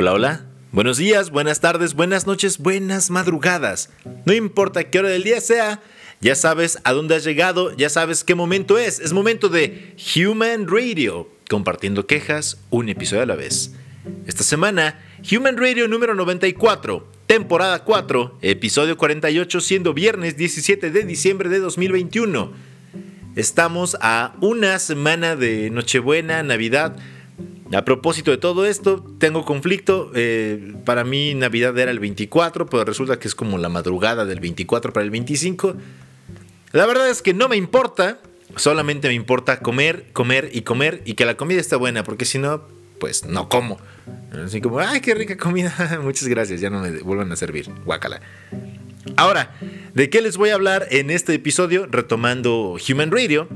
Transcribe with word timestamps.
Hola, 0.00 0.12
hola. 0.12 0.46
Buenos 0.70 0.96
días, 0.96 1.30
buenas 1.30 1.58
tardes, 1.58 1.94
buenas 1.94 2.24
noches, 2.24 2.58
buenas 2.58 3.10
madrugadas. 3.10 3.90
No 4.26 4.32
importa 4.32 4.84
qué 4.84 5.00
hora 5.00 5.08
del 5.08 5.24
día 5.24 5.40
sea, 5.40 5.82
ya 6.20 6.36
sabes 6.36 6.78
a 6.84 6.92
dónde 6.92 7.16
has 7.16 7.24
llegado, 7.24 7.76
ya 7.76 7.88
sabes 7.88 8.22
qué 8.22 8.36
momento 8.36 8.78
es. 8.78 9.00
Es 9.00 9.12
momento 9.12 9.48
de 9.48 9.96
Human 10.14 10.68
Radio, 10.68 11.28
compartiendo 11.50 12.06
quejas 12.06 12.58
un 12.70 12.88
episodio 12.88 13.24
a 13.24 13.26
la 13.26 13.34
vez. 13.34 13.72
Esta 14.28 14.44
semana, 14.44 15.00
Human 15.32 15.56
Radio 15.56 15.88
número 15.88 16.14
94, 16.14 17.04
temporada 17.26 17.82
4, 17.82 18.38
episodio 18.40 18.96
48, 18.96 19.60
siendo 19.60 19.94
viernes 19.94 20.36
17 20.36 20.92
de 20.92 21.02
diciembre 21.02 21.48
de 21.48 21.58
2021. 21.58 22.52
Estamos 23.34 23.96
a 24.00 24.36
una 24.40 24.78
semana 24.78 25.34
de 25.34 25.70
Nochebuena, 25.70 26.44
Navidad. 26.44 26.96
A 27.72 27.84
propósito 27.84 28.30
de 28.30 28.38
todo 28.38 28.64
esto, 28.64 29.04
tengo 29.18 29.44
conflicto. 29.44 30.10
Eh, 30.14 30.74
para 30.84 31.04
mí 31.04 31.34
Navidad 31.34 31.76
era 31.78 31.90
el 31.90 31.98
24, 31.98 32.66
pero 32.66 32.84
resulta 32.84 33.18
que 33.18 33.28
es 33.28 33.34
como 33.34 33.58
la 33.58 33.68
madrugada 33.68 34.24
del 34.24 34.40
24 34.40 34.92
para 34.92 35.04
el 35.04 35.10
25. 35.10 35.76
La 36.72 36.86
verdad 36.86 37.10
es 37.10 37.20
que 37.20 37.34
no 37.34 37.48
me 37.48 37.56
importa, 37.56 38.20
solamente 38.56 39.08
me 39.08 39.14
importa 39.14 39.60
comer, 39.60 40.06
comer 40.12 40.50
y 40.52 40.62
comer 40.62 41.02
y 41.04 41.14
que 41.14 41.26
la 41.26 41.36
comida 41.36 41.60
esté 41.60 41.76
buena, 41.76 42.04
porque 42.04 42.24
si 42.24 42.38
no, 42.38 42.62
pues 42.98 43.26
no 43.26 43.48
como. 43.50 43.78
Así 44.44 44.60
como, 44.60 44.78
ay, 44.78 45.00
qué 45.00 45.14
rica 45.14 45.36
comida, 45.36 45.98
muchas 46.02 46.28
gracias, 46.28 46.60
ya 46.60 46.70
no 46.70 46.80
me 46.80 46.90
vuelvan 47.00 47.30
a 47.32 47.36
servir, 47.36 47.70
guácala. 47.84 48.20
Ahora, 49.16 49.54
¿de 49.94 50.10
qué 50.10 50.20
les 50.20 50.36
voy 50.36 50.50
a 50.50 50.54
hablar 50.54 50.86
en 50.90 51.10
este 51.10 51.34
episodio 51.34 51.86
retomando 51.90 52.76
Human 52.88 53.10
Radio? 53.10 53.48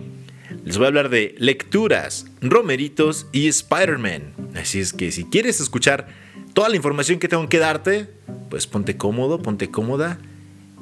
Les 0.64 0.78
voy 0.78 0.84
a 0.84 0.88
hablar 0.88 1.08
de 1.08 1.34
lecturas, 1.38 2.26
romeritos 2.40 3.26
y 3.32 3.48
Spider-Man. 3.48 4.34
Así 4.54 4.80
es 4.80 4.92
que 4.92 5.10
si 5.10 5.24
quieres 5.24 5.60
escuchar 5.60 6.08
toda 6.54 6.68
la 6.68 6.76
información 6.76 7.18
que 7.18 7.28
tengo 7.28 7.48
que 7.48 7.58
darte, 7.58 8.08
pues 8.48 8.66
ponte 8.66 8.96
cómodo, 8.96 9.42
ponte 9.42 9.70
cómoda 9.70 10.18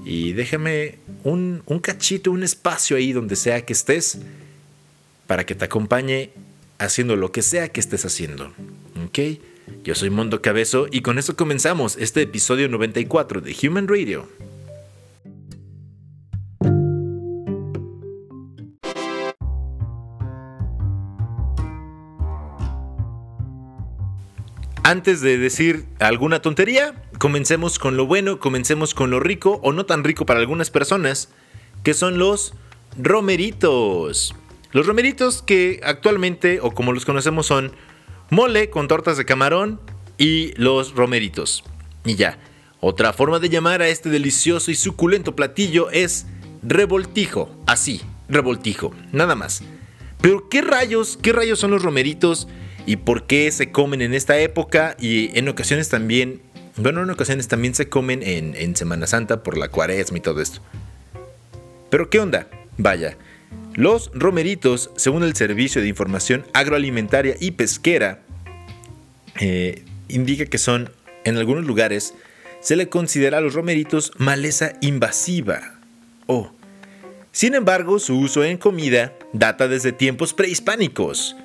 y 0.04 0.32
déjame 0.32 0.98
un, 1.24 1.62
cachito, 1.82 2.30
un 2.30 2.42
espacio 2.42 2.96
ahí 2.96 3.12
donde 3.12 3.36
sea 3.36 3.64
que 3.64 3.72
estés 3.72 4.18
para 5.26 5.44
que 5.44 5.54
te 5.54 5.64
acompañe 5.64 6.30
haciendo 6.78 7.16
lo 7.16 7.32
que 7.32 7.42
sea 7.42 7.68
que 7.68 7.80
estés 7.80 8.04
haciendo. 8.04 8.52
¿Ok? 9.06 9.18
Yo 9.84 9.94
soy 9.94 10.10
Mondo 10.10 10.42
Cabezo 10.42 10.88
y 10.90 11.00
con 11.00 11.18
eso 11.18 11.36
comenzamos 11.36 11.96
este 11.96 12.22
episodio 12.22 12.68
94 12.68 13.40
de 13.40 13.56
Human 13.62 13.88
Radio. 13.88 14.28
Antes 24.90 25.20
de 25.20 25.38
decir 25.38 25.84
alguna 26.00 26.42
tontería, 26.42 27.00
comencemos 27.20 27.78
con 27.78 27.96
lo 27.96 28.06
bueno, 28.06 28.40
comencemos 28.40 28.92
con 28.92 29.08
lo 29.08 29.20
rico 29.20 29.60
o 29.62 29.72
no 29.72 29.86
tan 29.86 30.02
rico 30.02 30.26
para 30.26 30.40
algunas 30.40 30.70
personas, 30.70 31.28
que 31.84 31.94
son 31.94 32.18
los 32.18 32.54
romeritos. 32.98 34.34
Los 34.72 34.88
romeritos 34.88 35.42
que 35.42 35.80
actualmente, 35.84 36.58
o 36.60 36.72
como 36.72 36.92
los 36.92 37.04
conocemos, 37.04 37.46
son 37.46 37.70
mole 38.30 38.68
con 38.70 38.88
tortas 38.88 39.16
de 39.16 39.24
camarón 39.24 39.80
y 40.18 40.54
los 40.60 40.96
romeritos. 40.96 41.62
Y 42.04 42.16
ya, 42.16 42.40
otra 42.80 43.12
forma 43.12 43.38
de 43.38 43.48
llamar 43.48 43.82
a 43.82 43.88
este 43.88 44.10
delicioso 44.10 44.72
y 44.72 44.74
suculento 44.74 45.36
platillo 45.36 45.88
es 45.90 46.26
revoltijo. 46.64 47.48
Así, 47.68 48.00
revoltijo, 48.28 48.92
nada 49.12 49.36
más. 49.36 49.62
Pero 50.20 50.48
¿qué 50.48 50.62
rayos, 50.62 51.16
qué 51.22 51.32
rayos 51.32 51.60
son 51.60 51.70
los 51.70 51.84
romeritos? 51.84 52.48
Y 52.86 52.96
por 52.96 53.26
qué 53.26 53.50
se 53.50 53.70
comen 53.70 54.02
en 54.02 54.14
esta 54.14 54.38
época 54.38 54.96
y 54.98 55.36
en 55.38 55.48
ocasiones 55.48 55.88
también, 55.88 56.40
bueno, 56.76 57.02
en 57.02 57.10
ocasiones 57.10 57.48
también 57.48 57.74
se 57.74 57.88
comen 57.88 58.22
en, 58.22 58.76
Semana 58.76 59.06
Santa 59.06 59.42
por 59.42 59.56
la 59.56 59.68
cuaresma 59.68 60.18
y 60.18 60.20
todo 60.20 60.40
esto. 60.40 60.60
Pero 61.90 62.08
¿qué 62.10 62.20
onda? 62.20 62.46
Vaya, 62.78 63.16
los 63.74 64.10
romeritos, 64.14 64.90
según 64.96 65.22
el 65.22 65.34
Servicio 65.34 65.82
de 65.82 65.88
Información 65.88 66.46
Agroalimentaria 66.52 67.36
y 67.38 67.52
Pesquera, 67.52 68.20
eh, 69.40 69.84
indica 70.08 70.46
que 70.46 70.58
son, 70.58 70.90
en 71.24 71.36
algunos 71.36 71.64
lugares, 71.64 72.14
se 72.60 72.76
le 72.76 72.88
considera 72.88 73.38
a 73.38 73.40
los 73.40 73.54
romeritos 73.54 74.12
maleza 74.18 74.72
invasiva. 74.80 75.78
Oh. 76.26 76.52
Sin 77.32 77.54
embargo, 77.54 77.98
su 77.98 78.18
uso 78.18 78.44
en 78.44 78.58
comida 78.58 79.12
data 79.32 79.68
desde 79.68 79.92
tiempos 79.92 80.34
prehispánicos 80.34 81.36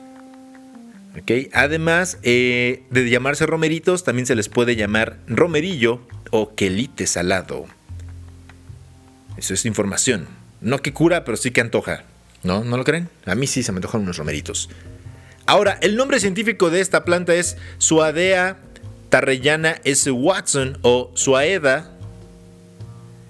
Además 1.53 2.17
eh, 2.23 2.83
de 2.89 3.09
llamarse 3.09 3.45
romeritos, 3.45 4.03
también 4.03 4.25
se 4.25 4.35
les 4.35 4.49
puede 4.49 4.75
llamar 4.75 5.19
romerillo 5.27 6.01
o 6.31 6.55
quelite 6.55 7.07
salado. 7.07 7.65
Eso 9.37 9.53
es 9.53 9.65
información. 9.65 10.27
No 10.61 10.79
que 10.81 10.93
cura, 10.93 11.23
pero 11.23 11.37
sí 11.37 11.51
que 11.51 11.61
antoja. 11.61 12.03
¿No? 12.43 12.63
¿No 12.63 12.77
lo 12.77 12.83
creen? 12.83 13.09
A 13.25 13.35
mí 13.35 13.47
sí 13.47 13.63
se 13.63 13.71
me 13.71 13.77
antojan 13.77 14.01
unos 14.01 14.17
romeritos. 14.17 14.69
Ahora, 15.45 15.77
el 15.81 15.95
nombre 15.95 16.19
científico 16.19 16.69
de 16.69 16.81
esta 16.81 17.05
planta 17.05 17.33
es 17.33 17.57
Suadea 17.77 18.57
tarrellana 19.09 19.79
S. 19.83 20.09
Watson 20.11 20.77
o 20.81 21.11
Suaeda 21.13 21.91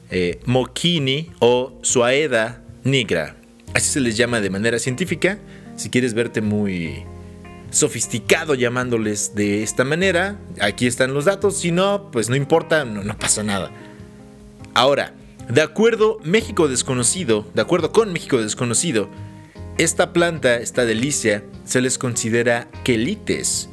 eh, 0.09 0.39
moquini 0.45 1.31
o 1.39 1.77
Suaeda 1.81 2.61
nigra. 2.83 3.35
Así 3.73 3.91
se 3.91 3.99
les 3.99 4.17
llama 4.17 4.41
de 4.41 4.49
manera 4.49 4.79
científica. 4.79 5.37
Si 5.75 5.89
quieres 5.89 6.13
verte 6.13 6.41
muy 6.41 7.03
sofisticado 7.75 8.55
llamándoles 8.55 9.35
de 9.35 9.61
esta 9.61 9.83
manera. 9.83 10.39
Aquí 10.61 10.87
están 10.87 11.13
los 11.13 11.25
datos, 11.25 11.57
si 11.57 11.71
no, 11.71 12.09
pues 12.09 12.29
no 12.29 12.37
importa, 12.37 12.85
no, 12.85 13.17
pasa 13.17 13.43
nada. 13.43 13.69
Ahora, 14.73 15.13
de 15.49 15.61
acuerdo 15.61 16.17
México 16.23 16.69
desconocido, 16.69 17.45
de 17.53 17.61
acuerdo 17.61 17.91
con 17.91 18.13
México 18.13 18.41
desconocido, 18.41 19.09
esta 19.77 20.13
planta, 20.13 20.55
esta 20.55 20.85
delicia, 20.85 21.43
se 21.65 21.81
les 21.81 21.97
considera 21.97 22.69
quelites, 22.85 23.67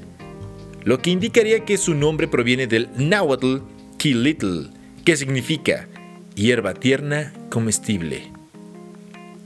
lo 0.82 1.00
que 1.00 1.10
indicaría 1.10 1.64
que 1.64 1.78
su 1.78 1.94
nombre 1.94 2.26
proviene 2.26 2.66
del 2.66 2.88
náhuatl 2.96 3.58
quilitl, 3.98 4.70
que 5.04 5.16
significa 5.16 5.88
hierba 6.34 6.74
tierna 6.74 7.32
comestible. 7.50 8.32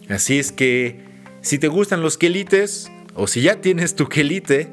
Así 0.08 0.38
es 0.38 0.50
que, 0.50 1.04
si 1.42 1.58
te 1.58 1.68
gustan 1.68 2.00
los 2.00 2.16
quelites, 2.16 2.90
o 3.16 3.26
si 3.26 3.42
ya 3.42 3.60
tienes 3.60 3.96
tu 3.96 4.08
quelite, 4.08 4.68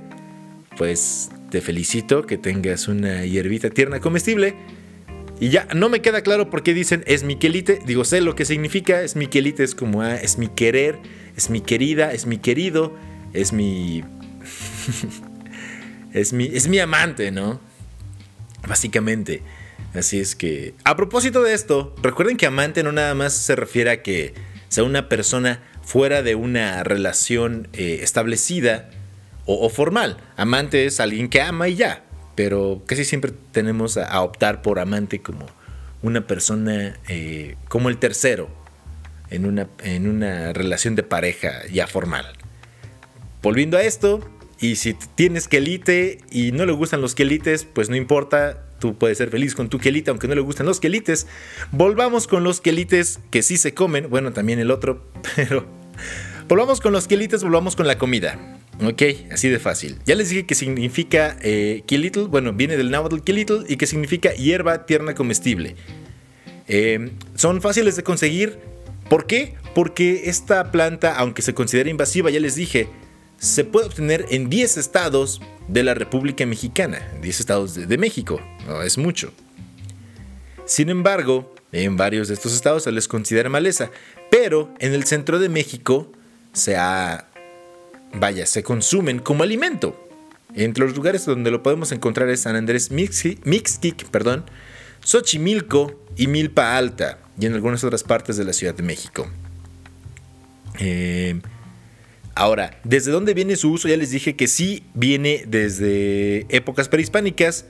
pues 0.78 1.30
te 1.50 1.62
felicito 1.62 2.26
que 2.26 2.38
tengas 2.38 2.88
una 2.88 3.26
hierbita 3.26 3.70
tierna 3.70 4.00
comestible. 4.00 4.56
Y 5.40 5.50
ya 5.50 5.68
no 5.74 5.90
me 5.90 6.02
queda 6.02 6.22
claro 6.22 6.50
por 6.50 6.64
qué 6.64 6.74
dicen 6.74 7.04
es 7.08 7.24
mi 7.24 7.38
quelite. 7.38 7.80
Digo, 7.86 8.06
sé 8.06 8.22
lo 8.22 8.36
que 8.36 8.46
significa. 8.46 9.02
Es 9.02 9.16
mi 9.16 9.28
quelite, 9.28 9.64
es 9.64 9.76
como 9.76 10.02
ah, 10.02 10.16
es 10.16 10.38
mi 10.38 10.48
querer, 10.48 11.00
es 11.36 11.50
mi 11.50 11.62
querida, 11.62 12.14
es 12.14 12.26
mi 12.26 12.38
querido, 12.38 12.94
es 13.34 13.54
mi. 13.54 14.04
es 16.14 16.34
mi. 16.34 16.46
Es 16.46 16.68
mi 16.68 16.80
amante, 16.80 17.32
¿no? 17.32 17.60
Básicamente. 18.68 19.42
Así 19.94 20.20
es 20.20 20.36
que. 20.36 20.74
A 20.84 20.96
propósito 20.96 21.44
de 21.44 21.54
esto, 21.54 21.96
recuerden 22.02 22.38
que 22.38 22.46
amante 22.46 22.84
no 22.84 22.92
nada 22.92 23.14
más 23.16 23.34
se 23.34 23.56
refiere 23.56 23.92
a 23.92 24.02
que 24.02 24.34
sea 24.70 24.84
una 24.84 25.08
persona 25.08 25.62
fuera 25.84 26.24
de 26.24 26.36
una 26.36 26.84
relación 26.84 27.68
eh, 27.74 28.00
establecida 28.02 28.90
o, 29.46 29.70
formal. 29.70 30.18
Amante 30.38 30.86
es 30.86 31.00
alguien 31.00 31.30
que 31.30 31.42
ama 31.42 31.68
y 31.68 31.76
ya, 31.76 32.04
pero 32.36 32.84
casi 32.86 33.04
siempre 33.04 33.34
tenemos 33.52 33.98
a, 33.98 34.22
optar 34.22 34.62
por 34.62 34.80
amante 34.80 35.22
como 35.22 35.46
una 36.02 36.26
persona, 36.26 36.98
eh, 37.10 37.56
como 37.68 37.90
el 37.90 37.98
tercero 37.98 38.50
en 39.30 39.46
una, 39.46 39.68
en 39.84 40.08
una 40.08 40.54
relación 40.54 40.96
de 40.96 41.04
pareja 41.04 41.68
ya 41.72 41.88
formal. 41.88 42.26
Volviendo 43.42 43.78
a 43.78 43.84
esto, 43.84 44.22
y 44.60 44.78
si 44.78 44.94
tienes 44.94 45.50
quelite 45.50 46.20
y 46.32 46.54
no 46.54 46.66
le 46.66 46.72
gustan 46.72 47.02
los 47.02 47.16
quelites, 47.16 47.66
pues 47.66 47.90
no 47.90 47.98
importa, 47.98 48.64
tú 48.84 48.98
puedes 48.98 49.18
ser 49.18 49.30
feliz 49.30 49.56
con 49.56 49.70
tu 49.70 49.80
quelite, 49.80 50.10
aunque 50.12 50.28
no 50.28 50.36
le 50.36 50.42
gustan 50.42 50.66
los 50.66 50.82
quelites. 50.82 51.26
Volvamos 51.72 52.28
con 52.28 52.44
los 52.44 52.60
quelites 52.60 53.22
que 53.32 53.42
sí 53.42 53.56
se 53.56 53.74
comen, 53.74 54.10
bueno, 54.10 54.34
también 54.34 54.60
el 54.60 54.72
otro, 54.72 55.10
pero 55.38 55.66
volvamos 56.50 56.82
con 56.82 56.92
los 56.92 57.08
quelites, 57.08 57.44
volvamos 57.44 57.78
con 57.78 57.88
la 57.88 57.98
comida. 57.98 58.60
Ok, 58.84 59.04
así 59.32 59.48
de 59.48 59.60
fácil. 59.60 60.00
Ya 60.06 60.16
les 60.16 60.32
dije 60.32 60.46
que 60.46 60.54
significa 60.54 61.38
eh, 61.44 61.82
bueno, 62.28 62.52
viene 62.52 62.76
del 62.76 62.92
náhuatl 62.92 63.22
kilitl 63.22 63.64
y 63.70 63.78
que 63.78 63.88
significa 63.88 64.34
hierba 64.34 64.86
tierna 64.86 65.16
comestible. 65.16 65.78
Eh, 66.68 67.12
son 67.36 67.62
fáciles 67.62 67.96
de 67.96 68.04
conseguir. 68.04 68.60
¿Por 69.10 69.28
qué? 69.28 69.56
Porque 69.74 70.24
esta 70.26 70.74
planta, 70.74 71.16
aunque 71.16 71.42
se 71.42 71.54
considera 71.54 71.90
invasiva, 71.90 72.30
ya 72.30 72.42
les 72.42 72.56
dije, 72.56 72.90
se 73.44 73.66
puede 73.66 73.88
obtener 73.88 74.26
en 74.30 74.50
10 74.50 74.78
estados 74.78 75.42
de 75.68 75.84
la 75.84 75.94
República 75.94 76.46
Mexicana, 76.46 77.06
10 77.22 77.42
estados 77.42 77.76
de, 77.76 77.98
México, 77.98 78.40
no 78.66 78.82
es 78.82 78.98
mucho. 78.98 79.34
Sin 80.66 80.90
embargo, 80.90 81.54
en 81.74 81.98
varios 81.98 82.30
de 82.30 82.36
estos 82.36 82.54
estados 82.54 82.84
se 82.84 82.94
les 82.94 83.10
considera 83.10 83.50
maleza, 83.50 83.92
pero 84.32 84.74
en 84.80 84.94
el 84.94 85.04
centro 85.04 85.40
de 85.40 85.50
México 85.50 86.10
se 86.54 86.78
ha, 86.78 87.28
vaya, 88.14 88.46
se 88.46 88.64
consumen 88.64 89.20
como 89.20 89.44
alimento. 89.44 90.08
Entre 90.56 90.86
los 90.86 90.96
lugares 90.96 91.26
donde 91.26 91.52
lo 91.52 91.64
podemos 91.64 91.92
encontrar 91.92 92.30
es 92.30 92.42
San 92.42 92.56
Andrés 92.56 92.92
Mixquic, 92.92 94.06
perdón, 94.06 94.46
Xochimilco 95.04 96.00
y 96.16 96.28
Milpa 96.28 96.78
Alta, 96.78 97.20
y 97.38 97.46
en 97.46 97.56
algunas 97.56 97.84
otras 97.84 98.04
partes 98.04 98.38
de 98.38 98.46
la 98.46 98.54
Ciudad 98.54 98.74
de 98.74 98.84
México. 98.84 99.28
Eh, 100.80 101.42
ahora, 102.36 102.80
¿desde 102.84 103.12
dónde 103.12 103.34
viene 103.34 103.56
su 103.56 103.72
uso? 103.72 103.88
Ya 103.88 103.98
les 103.98 104.12
dije 104.12 104.36
que 104.36 104.48
sí 104.48 104.84
viene 104.94 105.44
desde 105.48 106.46
épocas 106.50 106.90
prehispánicas. 106.90 107.66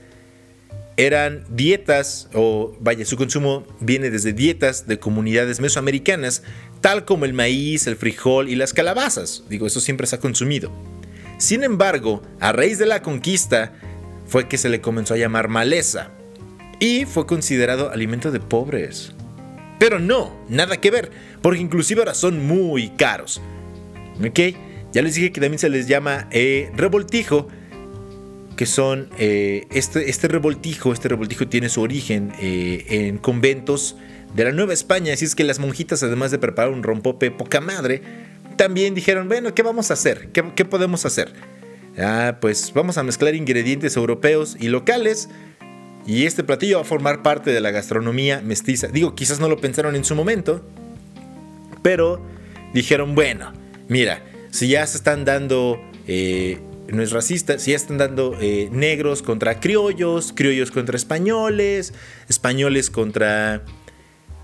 Eran 0.96 1.44
dietas, 1.48 2.28
o 2.34 2.76
vaya, 2.80 3.04
su 3.04 3.16
consumo 3.16 3.66
viene 3.80 4.10
desde 4.10 4.32
dietas 4.32 4.86
de 4.86 4.98
comunidades 5.00 5.60
mesoamericanas, 5.60 6.44
tal 6.80 7.04
como 7.04 7.24
el 7.24 7.32
maíz, 7.32 7.86
el 7.88 7.96
frijol 7.96 8.48
y 8.48 8.54
las 8.54 8.72
calabazas. 8.72 9.42
Digo, 9.48 9.66
eso 9.66 9.80
siempre 9.80 10.06
se 10.06 10.16
ha 10.16 10.20
consumido. 10.20 10.70
Sin 11.38 11.64
embargo, 11.64 12.22
a 12.38 12.52
raíz 12.52 12.78
de 12.78 12.86
la 12.86 13.02
conquista, 13.02 13.72
fue 14.26 14.48
que 14.48 14.58
se 14.58 14.68
le 14.68 14.80
comenzó 14.80 15.14
a 15.14 15.18
llamar 15.18 15.48
maleza 15.48 16.10
y 16.80 17.04
fue 17.04 17.26
considerado 17.26 17.90
alimento 17.90 18.30
de 18.30 18.40
pobres. 18.40 19.12
Pero 19.78 19.98
no, 19.98 20.34
nada 20.48 20.76
que 20.78 20.90
ver, 20.90 21.10
porque 21.42 21.60
inclusive 21.60 22.00
ahora 22.00 22.14
son 22.14 22.46
muy 22.46 22.90
caros. 22.90 23.40
¿Ok? 24.18 24.40
Ya 24.92 25.02
les 25.02 25.14
dije 25.14 25.32
que 25.32 25.40
también 25.40 25.58
se 25.58 25.68
les 25.68 25.88
llama 25.88 26.28
eh, 26.30 26.70
revoltijo, 26.76 27.48
que 28.56 28.66
son 28.66 29.08
eh, 29.18 29.66
este, 29.70 30.08
este 30.08 30.28
revoltijo, 30.28 30.92
este 30.92 31.08
revoltijo 31.08 31.48
tiene 31.48 31.68
su 31.68 31.80
origen 31.80 32.32
eh, 32.40 32.84
en 32.88 33.18
conventos 33.18 33.96
de 34.34 34.44
la 34.44 34.52
Nueva 34.52 34.72
España, 34.72 35.12
así 35.12 35.24
es 35.24 35.34
que 35.34 35.42
las 35.42 35.58
monjitas 35.58 36.02
además 36.02 36.30
de 36.30 36.38
preparar 36.38 36.72
un 36.72 36.82
rompope 36.82 37.30
poca 37.32 37.60
madre, 37.60 38.02
también 38.56 38.94
dijeron, 38.94 39.28
bueno, 39.28 39.54
¿qué 39.54 39.62
vamos 39.62 39.90
a 39.90 39.94
hacer? 39.94 40.28
¿Qué, 40.32 40.44
qué 40.54 40.64
podemos 40.64 41.04
hacer? 41.04 41.32
Ah, 41.98 42.38
pues 42.40 42.72
vamos 42.72 42.98
a 42.98 43.02
mezclar 43.02 43.34
ingredientes 43.34 43.96
europeos 43.96 44.56
y 44.60 44.68
locales 44.68 45.28
y 46.06 46.26
este 46.26 46.44
platillo 46.44 46.76
va 46.76 46.82
a 46.82 46.84
formar 46.84 47.22
parte 47.22 47.50
de 47.50 47.60
la 47.60 47.70
gastronomía 47.70 48.40
mestiza. 48.40 48.88
Digo, 48.88 49.14
quizás 49.14 49.40
no 49.40 49.48
lo 49.48 49.58
pensaron 49.58 49.96
en 49.96 50.04
su 50.04 50.14
momento, 50.14 50.64
pero 51.82 52.20
dijeron, 52.72 53.14
bueno, 53.14 53.52
mira, 53.88 54.22
si 54.50 54.68
ya 54.68 54.86
se 54.86 54.96
están 54.96 55.24
dando, 55.24 55.80
eh, 56.06 56.60
no 56.88 57.02
es 57.02 57.10
racista, 57.10 57.58
si 57.58 57.72
ya 57.72 57.76
están 57.76 57.98
dando 57.98 58.36
eh, 58.40 58.68
negros 58.72 59.22
contra 59.22 59.60
criollos, 59.60 60.32
criollos 60.34 60.70
contra 60.70 60.96
españoles, 60.96 61.92
españoles 62.28 62.90
contra, 62.90 63.62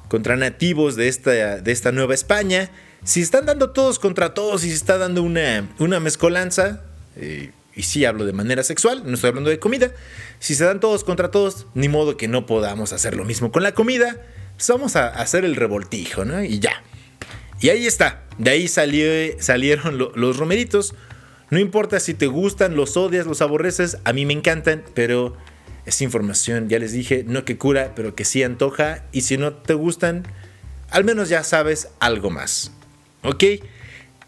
contra 0.08 0.36
nativos 0.36 0.96
de 0.96 1.08
esta, 1.08 1.60
de 1.60 1.72
esta 1.72 1.92
nueva 1.92 2.14
España, 2.14 2.70
si 3.04 3.20
están 3.22 3.46
dando 3.46 3.70
todos 3.70 3.98
contra 3.98 4.34
todos 4.34 4.64
y 4.64 4.68
se 4.68 4.74
está 4.74 4.98
dando 4.98 5.22
una, 5.22 5.68
una 5.78 6.00
mezcolanza, 6.00 6.82
eh, 7.16 7.52
y 7.74 7.82
sí 7.84 8.04
hablo 8.04 8.26
de 8.26 8.32
manera 8.32 8.62
sexual, 8.62 9.02
no 9.06 9.14
estoy 9.14 9.28
hablando 9.28 9.50
de 9.50 9.58
comida, 9.58 9.92
si 10.38 10.54
se 10.54 10.64
dan 10.64 10.80
todos 10.80 11.04
contra 11.04 11.30
todos, 11.30 11.66
ni 11.74 11.88
modo 11.88 12.16
que 12.16 12.28
no 12.28 12.46
podamos 12.46 12.92
hacer 12.92 13.14
lo 13.14 13.24
mismo 13.24 13.52
con 13.52 13.62
la 13.62 13.72
comida, 13.72 14.16
pues 14.56 14.68
vamos 14.68 14.96
a 14.96 15.08
hacer 15.08 15.44
el 15.44 15.56
revoltijo, 15.56 16.24
¿no? 16.24 16.42
Y 16.42 16.58
ya. 16.58 16.82
Y 17.60 17.68
ahí 17.68 17.86
está, 17.86 18.22
de 18.38 18.50
ahí 18.50 18.68
salió, 18.68 19.10
salieron 19.38 19.98
los 19.98 20.36
romeritos. 20.38 20.94
No 21.50 21.58
importa 21.58 22.00
si 22.00 22.14
te 22.14 22.26
gustan, 22.26 22.76
los 22.76 22.96
odias, 22.96 23.26
los 23.26 23.42
aborreces, 23.42 23.98
a 24.04 24.12
mí 24.12 24.24
me 24.24 24.32
encantan, 24.32 24.84
pero 24.94 25.36
es 25.84 26.00
información, 26.00 26.68
ya 26.68 26.78
les 26.78 26.92
dije, 26.92 27.24
no 27.26 27.44
que 27.44 27.58
cura, 27.58 27.92
pero 27.96 28.14
que 28.14 28.24
sí 28.24 28.42
antoja, 28.42 29.04
y 29.12 29.22
si 29.22 29.36
no 29.36 29.52
te 29.52 29.74
gustan, 29.74 30.24
al 30.90 31.04
menos 31.04 31.28
ya 31.28 31.42
sabes 31.42 31.88
algo 31.98 32.30
más. 32.30 32.72
¿Ok? 33.22 33.44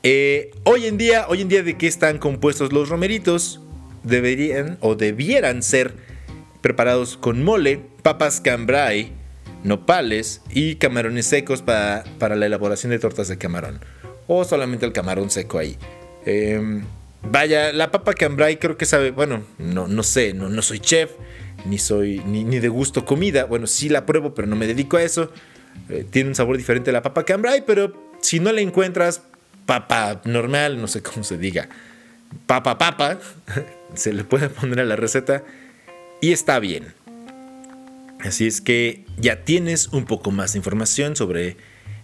Eh, 0.03 0.51
hoy 0.65 0.87
en 0.87 0.99
día, 0.99 1.27
hoy 1.29 1.43
en 1.43 1.49
día 1.49 1.63
de 1.63 1.79
qué 1.79 1.87
están 1.87 2.19
compuestos 2.19 2.73
los 2.73 2.89
romeritos, 2.89 3.61
deberían 4.03 4.79
o 4.81 4.97
debieran 4.97 5.63
ser 5.63 5.95
preparados 6.61 7.17
con 7.17 7.45
mole, 7.45 7.81
papas 8.03 8.41
cambrai, 8.41 9.13
nopales 9.63 10.43
y 10.51 10.77
camarones 10.77 11.27
secos 11.27 11.63
para, 11.63 12.05
la 12.21 12.47
elaboración 12.47 12.91
de 12.91 12.99
tortas 12.99 13.29
de 13.29 13.39
camarón. 13.39 13.81
O 14.27 14.45
solamente 14.45 14.87
el 14.87 14.93
camarón 14.93 15.31
seco 15.31 15.59
ahí. 15.59 15.77
Em, 16.25 16.85
vaya, 17.23 17.73
la 17.73 17.91
papa 17.91 18.15
cambrai 18.15 18.59
creo 18.59 18.77
que 18.77 18.87
sabe, 18.87 19.11
bueno, 19.11 19.43
no, 19.59 19.89
no 19.89 20.03
sé, 20.03 20.33
no, 20.35 20.49
no 20.49 20.63
soy 20.63 20.81
chef, 20.81 21.11
ni 21.65 21.79
soy 21.79 22.21
ni, 22.27 22.45
de 22.45 22.69
gusto 22.69 23.05
comida. 23.05 23.45
Bueno, 23.45 23.67
sí 23.67 23.89
la 23.89 24.07
pruebo, 24.07 24.35
pero 24.35 24.49
no 24.49 24.57
me 24.57 24.67
dedico 24.67 24.97
a 24.97 25.03
eso. 25.03 25.31
Eh, 25.89 26.05
tiene 26.09 26.29
un 26.29 26.35
sabor 26.35 26.57
diferente 26.57 26.91
a 26.91 26.93
la 26.93 27.03
papa 27.03 27.25
cambrai, 27.25 27.65
pero 27.67 27.93
si 28.21 28.41
no 28.41 28.53
la 28.53 28.61
encuentras, 28.61 29.23
papa 29.67 30.21
normal, 30.25 30.81
no 30.81 30.89
sé 30.89 31.03
cómo 31.03 31.25
se 31.25 31.39
diga, 31.39 31.69
papa 32.47 32.79
papa, 32.79 33.19
se 33.95 34.13
le 34.13 34.25
puede 34.25 34.49
poner 34.49 34.81
a 34.81 34.85
la 34.85 34.97
receta 34.97 35.45
y 36.21 36.33
está 36.33 36.59
bien. 36.59 36.95
Así 38.23 38.47
es 38.47 38.61
que 38.61 39.05
ya 39.19 39.45
tienes 39.45 39.89
un 39.89 40.05
poco 40.05 40.31
más 40.31 40.53
de 40.53 40.59
información 40.59 41.17
sobre 41.17 41.57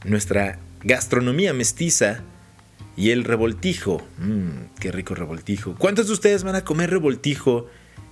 nuestra 0.05 0.59
gastronomía 0.83 1.53
mestiza 1.53 2.23
y 2.97 3.11
el 3.11 3.25
revoltijo. 3.25 4.03
Mmm, 4.19 4.75
qué 4.81 4.91
rico 4.91 5.15
revoltijo. 5.15 5.77
¿Cuántos 5.79 6.09
de 6.09 6.13
ustedes 6.13 6.43
van 6.43 6.57
a 6.57 6.65
comer 6.65 6.91
revoltijo 6.91 7.67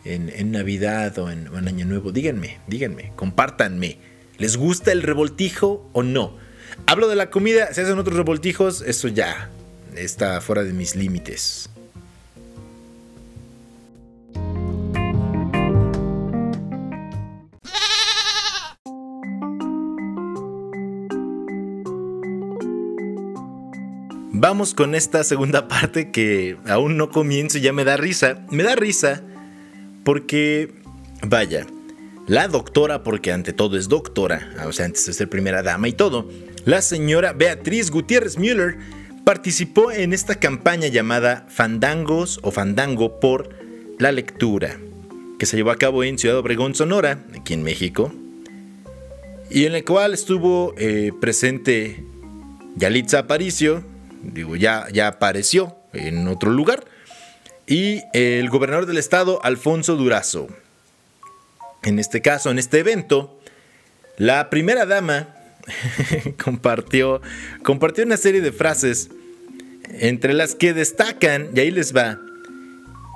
en, 0.05 0.53
Navidad 0.53 1.19
o 1.19 1.31
en, 1.31 1.49
en, 1.49 1.69
Año 1.69 1.85
Nuevo? 1.85 2.13
Díganme, 2.13 2.59
díganme, 2.69 3.13
compártanme. 3.17 3.99
¿Les 4.39 4.57
gusta 4.57 4.93
el 4.93 5.03
revoltijo 5.03 5.89
o 5.93 6.03
no? 6.05 6.37
Hablo 6.87 7.09
de 7.09 7.17
la 7.17 7.31
comida, 7.31 7.73
si 7.73 7.81
hacen 7.81 7.99
otros 7.99 8.17
revoltijos, 8.17 8.83
eso 8.83 9.09
ya 9.09 9.51
está 9.97 10.41
fuera 10.41 10.63
de 10.63 10.73
mis 10.73 10.95
límites. 10.95 11.71
Vamos 24.49 24.75
con 24.75 24.95
esta 24.95 25.25
segunda 25.25 25.67
parte 25.69 26.13
que 26.13 26.57
aún 26.69 26.97
no 26.97 27.11
comienzo 27.11 27.59
y 27.59 27.63
ya 27.63 27.73
me 27.73 27.83
da 27.83 27.97
risa. 27.97 28.47
Me 28.53 28.63
da 28.63 28.77
risa 28.77 29.21
porque, 30.05 30.73
vaya, 31.21 31.67
la 32.29 32.47
doctora, 32.47 33.03
porque 33.03 33.33
ante 33.33 33.53
todo 33.53 33.77
es 33.77 33.89
doctora, 33.89 34.55
o 34.65 34.71
sea, 34.71 34.85
antes 34.85 35.05
de 35.05 35.15
ser 35.15 35.29
primera 35.29 35.65
dama 35.65 35.89
y 35.89 35.93
todo, 35.95 36.31
la 36.65 36.81
señora 36.81 37.33
Beatriz 37.33 37.91
Gutiérrez 37.91 38.39
Müller 38.39 38.79
participó 39.25 39.91
en 39.91 40.13
esta 40.13 40.37
campaña 40.37 40.87
llamada 40.87 41.45
Fandangos 41.49 42.39
o 42.45 42.53
Fandango 42.53 43.19
por 43.19 43.51
la 43.99 44.13
lectura, 44.13 44.77
que 45.41 45.47
se 45.47 45.57
llevó 45.57 45.73
a 45.73 45.77
cabo 45.77 46.05
en 46.05 46.19
Ciudad 46.19 46.39
Obregón, 46.39 46.77
Sonora, 46.77 47.25
aquí 47.37 47.53
en 47.55 47.65
México, 47.65 48.15
y 49.51 49.65
en 49.65 49.73
la 49.73 49.83
cual 49.83 50.15
estuvo 50.15 50.73
eh, 50.79 51.11
presente 51.21 52.05
Yalitza 52.77 53.19
Aparicio, 53.19 53.96
digo, 54.33 54.57
ya, 54.57 54.87
ya 54.93 55.09
apareció 55.09 55.77
en 55.93 56.27
otro 56.29 56.51
lugar, 56.51 56.85
y 57.67 58.03
el 58.13 58.49
gobernador 58.49 58.87
del 58.87 58.99
estado, 58.99 59.41
Alfonso 59.43 59.97
Durazo. 59.97 60.49
En 61.83 61.99
este 61.99 62.23
caso, 62.23 62.51
en 62.51 62.59
este 62.59 62.79
evento, 62.79 63.41
la 64.17 64.51
primera 64.51 64.87
dama 64.87 65.29
compartió, 66.45 67.21
compartió 67.63 68.05
una 68.05 68.17
serie 68.17 68.41
de 68.41 68.53
frases 68.53 69.11
entre 69.89 70.33
las 70.33 70.55
que 70.55 70.73
destacan, 70.73 71.51
y 71.55 71.61
ahí 71.61 71.71
les 71.71 71.95
va. 71.95 72.19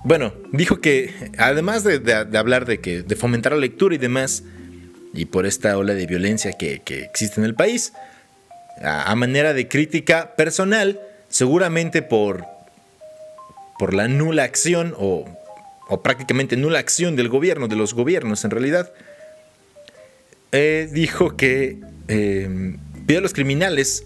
Bueno, 0.04 0.32
dijo 0.52 0.80
que 0.80 1.12
además 1.36 1.84
de, 1.84 2.14
hablar 2.36 2.64
de, 2.64 2.80
que, 2.80 3.02
de 3.02 3.16
fomentar 3.16 3.52
la 3.52 3.58
lectura 3.58 3.94
y 3.94 3.98
demás, 3.98 4.44
y 5.12 5.26
por 5.26 5.46
esta 5.46 5.76
ola 5.76 5.94
de 5.94 6.06
violencia 6.06 6.52
que, 6.52 6.82
existe 6.86 7.40
en 7.40 7.44
el 7.44 7.54
país, 7.54 7.92
a, 8.80 9.14
manera 9.14 9.52
de 9.52 9.68
crítica 9.68 10.34
personal, 10.36 11.00
seguramente 11.28 12.02
por, 12.02 12.44
por 13.78 13.94
la 13.94 14.08
nula 14.08 14.44
acción 14.44 14.94
o, 14.98 15.24
o 15.88 16.02
prácticamente 16.02 16.56
nula 16.56 16.78
acción 16.78 17.16
del 17.16 17.28
gobierno, 17.28 17.68
de 17.68 17.76
los 17.76 17.94
gobiernos 17.94 18.44
en 18.44 18.50
realidad, 18.50 18.92
eh, 20.52 20.88
dijo 20.90 21.36
que 21.36 21.78
eh, 22.08 22.76
a 23.16 23.20
los 23.20 23.32
criminales 23.32 24.04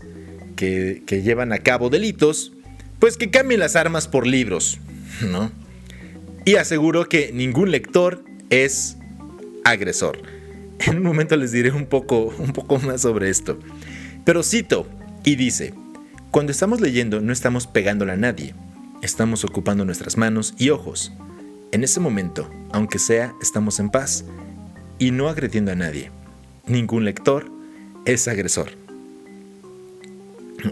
que, 0.56 1.02
llevan 1.22 1.52
a 1.52 1.58
cabo 1.58 1.90
delitos, 1.90 2.52
pues 2.98 3.16
que 3.16 3.30
cambien 3.30 3.60
las 3.60 3.76
armas 3.76 4.08
por 4.08 4.26
libros, 4.26 4.78
¿no? 5.20 5.52
Y 6.44 6.56
aseguró 6.56 7.08
que 7.08 7.30
ningún 7.32 7.70
lector 7.70 8.24
es 8.50 8.96
agresor. 9.64 10.22
En 10.86 10.98
un 10.98 11.02
momento 11.02 11.36
les 11.36 11.52
diré 11.52 11.70
un 11.70 11.86
poco, 11.86 12.34
un 12.38 12.52
poco 12.52 12.78
más 12.78 13.02
sobre 13.02 13.30
esto. 13.30 13.58
Pero 14.24 14.42
cito 14.42 14.86
y 15.22 15.36
dice, 15.36 15.74
cuando 16.30 16.52
estamos 16.52 16.80
leyendo 16.80 17.20
no 17.20 17.32
estamos 17.32 17.66
pegándole 17.66 18.12
a 18.12 18.16
nadie, 18.16 18.54
estamos 19.02 19.44
ocupando 19.44 19.84
nuestras 19.84 20.16
manos 20.16 20.54
y 20.58 20.70
ojos. 20.70 21.12
En 21.72 21.84
ese 21.84 22.00
momento, 22.00 22.50
aunque 22.72 22.98
sea, 22.98 23.34
estamos 23.42 23.78
en 23.80 23.90
paz 23.90 24.24
y 24.98 25.10
no 25.10 25.28
agrediendo 25.28 25.72
a 25.72 25.74
nadie. 25.74 26.10
Ningún 26.66 27.04
lector 27.04 27.50
es 28.06 28.26
agresor. 28.28 28.70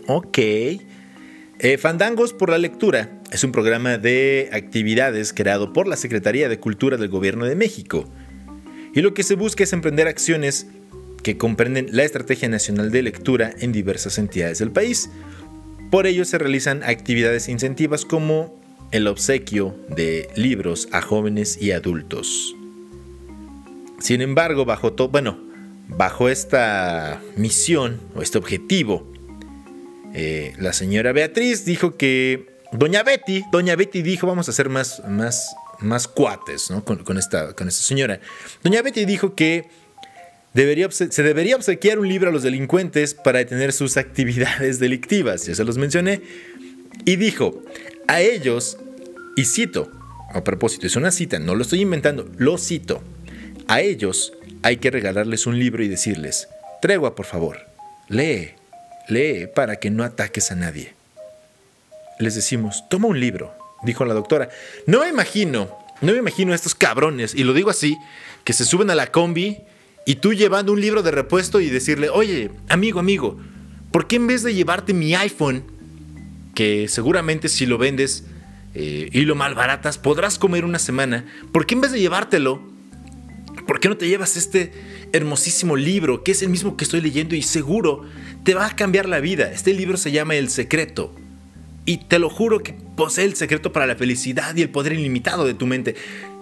Ok. 0.06 0.38
Eh, 0.38 1.78
Fandangos 1.78 2.32
por 2.32 2.50
la 2.50 2.58
lectura 2.58 3.20
es 3.30 3.44
un 3.44 3.52
programa 3.52 3.98
de 3.98 4.48
actividades 4.52 5.32
creado 5.32 5.72
por 5.72 5.86
la 5.86 5.96
Secretaría 5.96 6.48
de 6.48 6.58
Cultura 6.58 6.96
del 6.96 7.08
Gobierno 7.08 7.44
de 7.44 7.54
México. 7.54 8.08
Y 8.94 9.00
lo 9.00 9.14
que 9.14 9.22
se 9.22 9.34
busca 9.34 9.64
es 9.64 9.72
emprender 9.72 10.08
acciones 10.08 10.66
que 11.22 11.36
comprenden 11.36 11.88
la 11.92 12.04
Estrategia 12.04 12.48
Nacional 12.48 12.90
de 12.90 13.02
Lectura 13.02 13.52
en 13.60 13.72
diversas 13.72 14.18
entidades 14.18 14.58
del 14.58 14.70
país. 14.70 15.10
Por 15.90 16.06
ello 16.06 16.24
se 16.24 16.38
realizan 16.38 16.82
actividades 16.82 17.48
incentivas 17.48 18.04
como 18.04 18.58
el 18.92 19.06
obsequio 19.06 19.76
de 19.88 20.28
libros 20.36 20.88
a 20.92 21.00
jóvenes 21.00 21.60
y 21.60 21.72
adultos. 21.72 22.54
Sin 23.98 24.20
embargo, 24.20 24.64
bajo 24.64 24.92
todo, 24.92 25.08
bueno, 25.08 25.38
bajo 25.88 26.28
esta 26.28 27.20
misión 27.36 28.00
o 28.14 28.22
este 28.22 28.38
objetivo, 28.38 29.10
eh, 30.14 30.54
la 30.58 30.72
señora 30.72 31.12
Beatriz 31.12 31.64
dijo 31.64 31.96
que 31.96 32.46
Doña 32.72 33.02
Betty, 33.02 33.44
Doña 33.52 33.76
Betty 33.76 34.02
dijo, 34.02 34.26
vamos 34.26 34.48
a 34.48 34.50
hacer 34.50 34.68
más, 34.68 35.02
más, 35.08 35.54
más 35.78 36.08
cuates 36.08 36.68
con, 36.84 37.18
esta, 37.18 37.54
con 37.54 37.68
esta 37.68 37.82
señora. 37.82 38.20
Doña 38.62 38.82
Betty 38.82 39.04
dijo 39.04 39.34
que 39.34 39.68
debería, 40.54 40.90
se 40.90 41.22
debería 41.22 41.56
obsequiar 41.56 41.98
un 41.98 42.08
libro 42.08 42.30
a 42.30 42.32
los 42.32 42.42
delincuentes 42.42 43.14
para 43.14 43.38
detener 43.38 43.72
sus 43.72 43.96
actividades 43.96 44.78
delictivas, 44.78 45.46
ya 45.46 45.54
se 45.54 45.64
los 45.64 45.78
mencioné, 45.78 46.20
y 47.04 47.16
dijo, 47.16 47.62
a 48.08 48.20
ellos, 48.20 48.78
y 49.36 49.44
cito, 49.44 49.90
a 50.32 50.44
propósito, 50.44 50.86
es 50.86 50.96
una 50.96 51.10
cita, 51.10 51.38
no 51.38 51.54
lo 51.54 51.62
estoy 51.62 51.80
inventando, 51.80 52.30
lo 52.36 52.58
cito, 52.58 53.02
a 53.68 53.80
ellos 53.80 54.32
hay 54.62 54.76
que 54.76 54.90
regalarles 54.90 55.46
un 55.46 55.58
libro 55.58 55.82
y 55.82 55.88
decirles, 55.88 56.48
tregua 56.80 57.14
por 57.14 57.26
favor, 57.26 57.58
lee, 58.08 58.50
lee 59.08 59.48
para 59.54 59.76
que 59.76 59.90
no 59.90 60.04
ataques 60.04 60.52
a 60.52 60.56
nadie. 60.56 60.94
Les 62.18 62.34
decimos, 62.34 62.84
toma 62.88 63.08
un 63.08 63.18
libro, 63.18 63.54
dijo 63.82 64.04
la 64.04 64.14
doctora. 64.14 64.48
No 64.86 65.00
me 65.00 65.08
imagino, 65.08 65.76
no 66.00 66.12
me 66.12 66.18
imagino 66.18 66.52
a 66.52 66.54
estos 66.54 66.74
cabrones, 66.74 67.34
y 67.34 67.44
lo 67.44 67.52
digo 67.52 67.70
así, 67.70 67.96
que 68.44 68.52
se 68.52 68.64
suben 68.64 68.90
a 68.90 68.94
la 68.94 69.08
combi 69.08 69.58
y 70.04 70.16
tú 70.16 70.32
llevando 70.32 70.72
un 70.72 70.80
libro 70.80 71.02
de 71.02 71.10
repuesto 71.10 71.60
y 71.60 71.68
decirle, 71.68 72.08
oye, 72.08 72.50
amigo, 72.68 72.98
amigo, 72.98 73.38
¿por 73.90 74.06
qué 74.06 74.16
en 74.16 74.26
vez 74.26 74.42
de 74.42 74.54
llevarte 74.54 74.94
mi 74.94 75.14
iPhone, 75.14 75.64
que 76.54 76.88
seguramente 76.88 77.48
si 77.48 77.66
lo 77.66 77.78
vendes 77.78 78.24
eh, 78.74 79.08
y 79.12 79.20
lo 79.22 79.34
malbaratas 79.34 79.98
podrás 79.98 80.38
comer 80.38 80.64
una 80.64 80.78
semana, 80.78 81.24
¿por 81.52 81.66
qué 81.66 81.74
en 81.74 81.82
vez 81.82 81.92
de 81.92 82.00
llevártelo, 82.00 82.62
por 83.66 83.78
qué 83.78 83.88
no 83.88 83.96
te 83.96 84.08
llevas 84.08 84.36
este 84.36 84.72
hermosísimo 85.12 85.76
libro, 85.76 86.24
que 86.24 86.32
es 86.32 86.42
el 86.42 86.48
mismo 86.48 86.76
que 86.76 86.84
estoy 86.84 87.00
leyendo 87.00 87.36
y 87.36 87.42
seguro 87.42 88.04
te 88.44 88.54
va 88.54 88.66
a 88.66 88.76
cambiar 88.76 89.08
la 89.08 89.20
vida? 89.20 89.52
Este 89.52 89.72
libro 89.72 89.96
se 89.96 90.10
llama 90.10 90.34
El 90.34 90.50
Secreto. 90.50 91.14
Y 91.84 91.98
te 91.98 92.18
lo 92.20 92.30
juro 92.30 92.62
que 92.62 92.74
posee 92.96 93.24
el 93.24 93.34
secreto 93.34 93.72
para 93.72 93.88
la 93.88 93.96
felicidad 93.96 94.54
y 94.54 94.62
el 94.62 94.70
poder 94.70 94.92
ilimitado 94.92 95.44
de 95.44 95.54
tu 95.54 95.66
mente. 95.66 95.96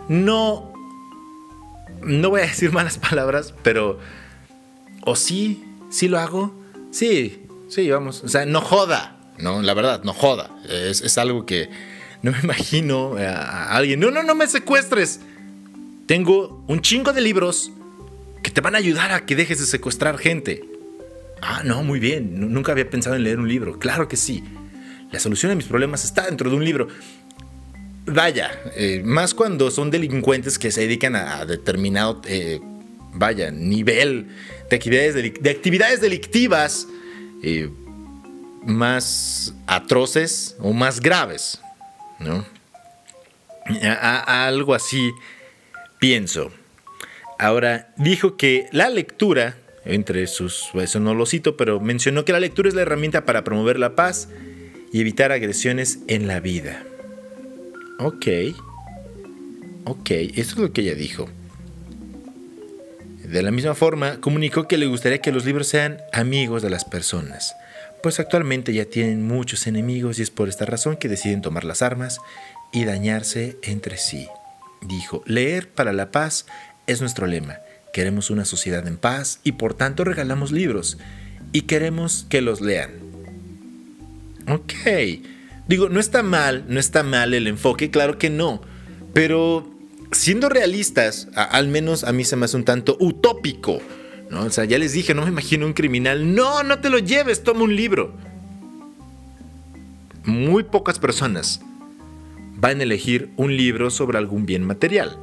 No 0.09 0.71
no 2.03 2.31
voy 2.31 2.41
a 2.41 2.45
decir 2.45 2.73
malas 2.73 2.99
palabras, 2.99 3.55
pero... 3.63 3.99
¿O 5.03 5.17
sí? 5.17 5.65
¿Sí 5.91 6.09
lo 6.09 6.19
hago? 6.19 6.55
Sí, 6.91 7.43
sí, 7.69 7.91
vamos. 7.91 8.23
O 8.25 8.29
sea, 8.29 8.45
no 8.47 8.61
joda, 8.61 9.17
¿no? 9.39 9.63
La 9.63 9.75
verdad, 9.75 10.03
no 10.05 10.13
joda. 10.13 10.51
Es, 10.69 11.17
algo 11.19 11.47
que 11.47 11.71
no 12.23 12.33
me 12.33 12.39
imagino 12.43 13.17
a, 13.17 13.77
alguien. 13.77 14.01
No, 14.01 14.11
no, 14.11 14.23
no 14.23 14.35
me 14.35 14.47
secuestres. 14.47 15.21
Tengo 16.07 16.65
un 16.67 16.81
chingo 16.83 17.13
de 17.13 17.21
libros 17.21 17.73
que 18.43 18.51
te 18.51 18.61
van 18.61 18.75
a 18.75 18.79
ayudar 18.79 19.13
a 19.13 19.27
que 19.27 19.37
dejes 19.37 19.59
de 19.61 19.67
secuestrar 19.67 20.19
gente. 20.19 20.65
Ah, 21.41 21.63
no, 21.65 21.83
muy 21.83 22.01
bien. 22.01 22.53
Nunca 22.53 22.73
había 22.73 22.89
pensado 22.89 23.17
en 23.17 23.25
leer 23.25 23.39
un 23.39 23.49
libro. 23.49 23.79
Claro 23.79 24.09
que 24.09 24.17
sí. 24.17 24.45
La 25.11 25.19
solución 25.19 25.53
a 25.53 25.55
mis 25.55 25.67
problemas 25.67 26.05
está 26.05 26.27
dentro 26.27 26.51
de 26.51 26.57
un 26.57 26.65
libro 26.65 26.89
vaya, 28.13 28.61
eh, 28.77 29.03
más 29.05 29.35
cuando 29.35 29.71
son 29.71 29.91
delincuentes 29.91 30.59
que 30.59 30.71
se 30.71 30.83
dedican 30.83 31.17
a, 31.17 31.45
determinado, 31.45 32.21
eh, 32.27 32.61
vaya, 33.15 33.51
nivel 33.51 34.29
de 34.69 34.77
actividades, 34.77 35.15
de 35.15 35.51
actividades 35.51 36.01
delictivas 36.01 36.87
eh, 37.43 37.71
más 38.65 39.55
atroces 39.67 40.57
o 40.61 40.73
más 40.73 41.01
graves, 41.01 41.61
¿no? 42.19 42.45
algo 44.27 44.75
así 44.75 45.13
pienso. 45.99 46.51
Ahora, 47.39 47.93
dijo 47.97 48.37
que 48.37 48.67
la 48.73 48.91
lectura, 48.91 49.57
entre 49.85 50.27
sus, 50.27 50.71
eso 50.75 50.99
no 50.99 51.15
lo 51.15 51.25
cito, 51.25 51.57
pero 51.57 51.79
mencionó 51.79 52.25
que 52.25 52.33
la 52.33 52.41
lectura 52.41 52.69
es 52.69 52.75
la 52.75 52.83
herramienta 52.83 53.25
para 53.25 53.45
promover 53.45 53.79
la 53.79 53.95
paz 53.95 54.29
y 54.93 55.01
evitar 55.01 55.31
agresiones 55.31 56.01
en 56.09 56.27
la 56.27 56.41
vida. 56.41 56.85
Ok. 58.01 58.27
Ok, 59.85 60.11
eso 60.11 60.33
es 60.53 60.57
lo 60.57 60.73
que 60.73 60.81
ella 60.81 60.95
dijo. 60.95 61.29
De 63.25 63.43
la 63.43 63.51
misma 63.51 63.75
forma, 63.75 64.21
comunicó 64.21 64.67
que 64.67 64.79
le 64.79 64.87
gustaría 64.87 65.21
que 65.21 65.33
los 65.33 65.45
libros 65.45 65.69
sean 65.69 65.99
amigos 66.13 66.63
de 66.63 66.71
las 66.71 66.85
personas, 66.85 67.55
pues 68.03 68.19
actualmente 68.19 68.73
ya 68.73 68.87
tienen 68.87 69.27
muchos 69.27 69.67
enemigos 69.67 70.19
y 70.19 70.23
es 70.23 70.31
por 70.31 70.49
esta 70.49 70.65
razón 70.65 70.97
que 70.97 71.09
deciden 71.09 71.43
tomar 71.43 71.65
las 71.65 71.83
armas 71.83 72.21
y 72.73 72.85
dañarse 72.85 73.59
entre 73.63 73.99
sí. 73.99 74.29
Dijo, 74.81 75.23
leer 75.27 75.69
para 75.69 75.93
la 75.93 76.11
paz 76.11 76.47
es 76.87 77.01
nuestro 77.01 77.27
lema. 77.27 77.59
Queremos 77.93 78.31
una 78.31 78.47
sociedad 78.47 78.87
en 78.89 78.97
paz 78.97 79.41
y 79.45 79.53
por 79.53 79.75
tanto 79.75 80.05
regalamos 80.05 80.53
libros 80.53 80.97
y 81.53 81.63
queremos 81.63 82.27
que 82.31 82.41
los 82.41 82.61
lean. 82.61 82.93
Ok. 84.49 84.73
Digo, 85.71 85.89
no 85.89 86.01
está 86.01 86.25
mal, 86.25 86.65
no 86.67 86.81
está 86.81 87.05
mal 87.05 87.33
el 87.33 87.47
enfoque, 87.47 87.93
claro 87.93 88.19
que 88.19 88.29
no. 88.29 88.61
Pero 89.15 89.71
siendo 90.11 90.49
realistas, 90.49 91.29
al 91.37 91.69
menos 91.69 92.03
a 92.03 92.11
mí 92.11 92.25
se 92.25 92.35
me 92.35 92.47
hace 92.47 92.57
un 92.57 92.65
tanto 92.65 92.97
utópico. 92.99 93.79
¿no? 94.31 94.43
O 94.43 94.51
sea, 94.51 94.65
ya 94.65 94.81
les 94.81 94.95
dije, 94.95 95.15
no 95.15 95.23
me 95.23 95.29
imagino 95.29 95.67
un 95.67 95.73
criminal. 95.73 96.35
No, 96.35 96.65
no 96.65 96.81
te 96.81 96.91
lo 96.91 96.99
lleves, 96.99 97.45
toma 97.45 97.63
un 97.63 97.77
libro. 97.77 98.13
Muy 100.25 100.65
pocas 100.65 100.99
personas 100.99 101.61
van 102.57 102.81
a 102.81 102.83
elegir 102.83 103.31
un 103.37 103.57
libro 103.57 103.91
sobre 103.91 104.19
algún 104.19 104.47
bien 104.47 104.65
material. 104.65 105.21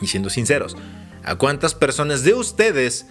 Y 0.00 0.06
siendo 0.06 0.30
sinceros, 0.30 0.78
¿a 1.24 1.34
cuántas 1.34 1.74
personas 1.74 2.24
de 2.24 2.32
ustedes 2.32 3.04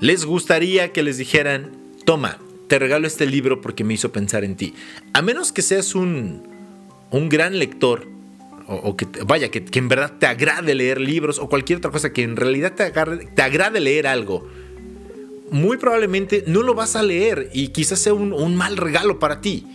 les 0.00 0.24
gustaría 0.24 0.90
que 0.92 1.02
les 1.02 1.18
dijeran, 1.18 1.76
toma, 2.06 2.38
te 2.70 2.78
regalo 2.78 3.08
este 3.08 3.26
libro 3.26 3.60
porque 3.60 3.82
me 3.82 3.94
hizo 3.94 4.12
pensar 4.12 4.44
en 4.44 4.54
ti. 4.54 4.74
A 5.12 5.22
menos 5.22 5.50
que 5.50 5.60
seas 5.60 5.96
un, 5.96 6.44
un 7.10 7.28
gran 7.28 7.58
lector, 7.58 8.06
o, 8.68 8.96
que 8.96 9.08
vaya, 9.26 9.50
que, 9.50 9.64
en 9.72 9.88
verdad 9.88 10.12
te 10.20 10.26
agrade 10.26 10.76
leer 10.76 11.00
libros 11.00 11.40
o 11.40 11.48
cualquier 11.48 11.78
otra 11.78 11.90
cosa, 11.90 12.12
que 12.12 12.22
en 12.22 12.36
realidad 12.36 12.74
te, 12.74 12.92
te 12.92 13.42
agrade 13.42 13.80
leer 13.80 14.06
algo, 14.06 14.46
muy 15.50 15.78
probablemente 15.78 16.44
no 16.46 16.62
lo 16.62 16.74
vas 16.74 16.94
a 16.94 17.02
leer 17.02 17.50
y 17.52 17.68
quizás 17.68 17.98
sea 17.98 18.14
un, 18.14 18.54
mal 18.54 18.76
regalo 18.76 19.18
para 19.18 19.40
ti. 19.40 19.66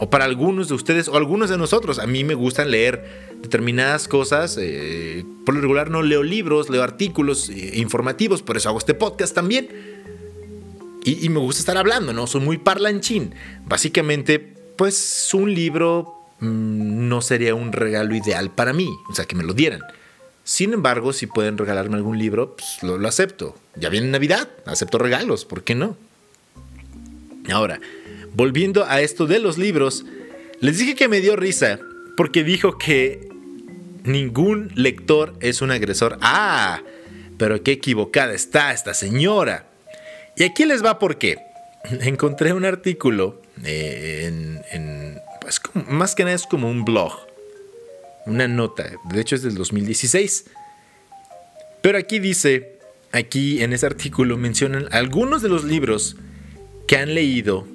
O 0.00 0.10
para 0.10 0.24
algunos 0.24 0.68
de 0.68 0.74
ustedes 0.74 1.06
o 1.06 1.16
algunos 1.16 1.48
de 1.48 1.56
nosotros. 1.56 2.00
A 2.00 2.06
mí 2.06 2.24
me 2.24 2.34
gustan 2.34 2.70
leer 2.70 3.02
determinadas 3.40 4.08
cosas. 4.08 4.58
Eh, 4.60 5.24
por 5.46 5.54
lo 5.54 5.60
regular 5.62 5.88
no 5.88 6.02
leo 6.02 6.22
libros, 6.22 6.68
leo 6.68 6.82
artículos 6.82 7.48
eh, 7.48 7.74
informativos, 7.76 8.42
por 8.42 8.56
eso 8.56 8.68
hago 8.68 8.78
este 8.78 8.92
podcast 8.92 9.34
también 9.34 9.95
y, 11.06 11.28
me 11.28 11.38
gusta 11.38 11.60
estar 11.60 11.76
hablando, 11.76 12.12
¿no? 12.12 12.26
Soy 12.26 12.40
muy 12.40 12.58
parlanchín. 12.58 13.32
Básicamente, 13.64 14.40
pues 14.40 15.32
un 15.34 15.54
libro 15.54 16.14
mm, 16.40 17.08
no 17.08 17.22
sería 17.22 17.54
un 17.54 17.72
regalo 17.72 18.16
ideal 18.16 18.50
para 18.50 18.72
mí, 18.72 18.88
o 19.08 19.14
sea, 19.14 19.24
que 19.24 19.36
me 19.36 19.44
lo 19.44 19.52
dieran. 19.52 19.80
Sin 20.42 20.72
embargo, 20.72 21.12
si 21.12 21.28
pueden 21.28 21.58
regalarme 21.58 21.96
algún 21.96 22.18
libro, 22.18 22.56
pues 22.56 22.82
lo, 22.82 22.98
lo 22.98 23.06
acepto. 23.06 23.56
Ya 23.76 23.88
viene 23.88 24.08
Navidad, 24.08 24.48
acepto 24.64 24.98
regalos, 24.98 25.44
¿por 25.44 25.62
qué 25.62 25.76
no? 25.76 25.96
Ahora, 27.52 27.80
volviendo 28.34 28.84
a 28.84 29.00
esto 29.00 29.28
de 29.28 29.38
los 29.38 29.58
libros, 29.58 30.04
les 30.60 30.78
dije 30.78 30.96
que 30.96 31.06
me 31.06 31.20
dio 31.20 31.36
risa 31.36 31.78
porque 32.16 32.42
dijo 32.42 32.78
que 32.78 33.28
ningún 34.02 34.72
lector 34.74 35.34
es 35.40 35.62
un 35.62 35.70
agresor. 35.70 36.18
Ah, 36.20 36.82
pero 37.38 37.62
qué 37.62 37.72
equivocada 37.72 38.32
está 38.32 38.72
esta 38.72 38.94
señora. 38.94 39.68
Y 40.36 40.44
aquí 40.44 40.66
les 40.66 40.84
va 40.84 40.98
por 40.98 41.18
qué. 41.18 41.38
Encontré 42.02 42.52
un 42.52 42.64
artículo 42.64 43.40
eh, 43.64 44.30
en, 44.70 45.20
pues, 45.40 45.60
más 45.88 46.14
que 46.14 46.24
nada 46.24 46.36
es 46.36 46.46
como 46.46 46.70
un 46.70 46.84
blog, 46.84 47.12
una 48.26 48.46
nota, 48.48 48.90
de 49.04 49.20
hecho 49.20 49.34
es 49.34 49.42
del 49.42 49.54
2016. 49.54 50.44
Pero 51.80 51.98
aquí 51.98 52.18
dice, 52.18 52.78
aquí 53.12 53.62
en 53.62 53.72
ese 53.72 53.86
artículo 53.86 54.36
mencionan 54.36 54.88
algunos 54.92 55.42
de 55.42 55.48
los 55.48 55.64
libros 55.64 56.16
que 56.86 56.96
han 56.96 57.14
leído 57.14 57.66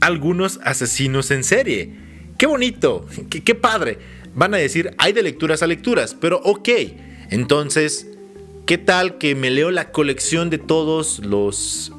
algunos 0.00 0.60
asesinos 0.62 1.30
en 1.30 1.42
serie. 1.42 1.90
¡Qué 2.38 2.46
bonito! 2.46 3.06
¡Qué, 3.30 3.42
qué 3.42 3.54
padre! 3.54 3.98
Van 4.34 4.52
a 4.52 4.58
decir, 4.58 4.94
hay 4.98 5.14
de 5.14 5.22
lecturas 5.22 5.62
a 5.62 5.66
lecturas, 5.66 6.14
pero 6.20 6.40
ok, 6.44 6.68
entonces 7.30 8.06
¿Qué 8.66 8.78
tal 8.78 9.18
que 9.18 9.34
me 9.34 9.50
leo 9.50 9.70
la 9.70 9.92
colección 9.92 10.50
de 10.50 10.58
todos 10.58 11.20
los. 11.20 11.92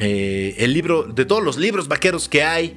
Eh, 0.00 0.54
el 0.58 0.72
libro. 0.72 1.04
de 1.04 1.24
todos 1.24 1.42
los 1.42 1.58
libros 1.58 1.88
vaqueros 1.88 2.28
que 2.28 2.42
hay? 2.42 2.76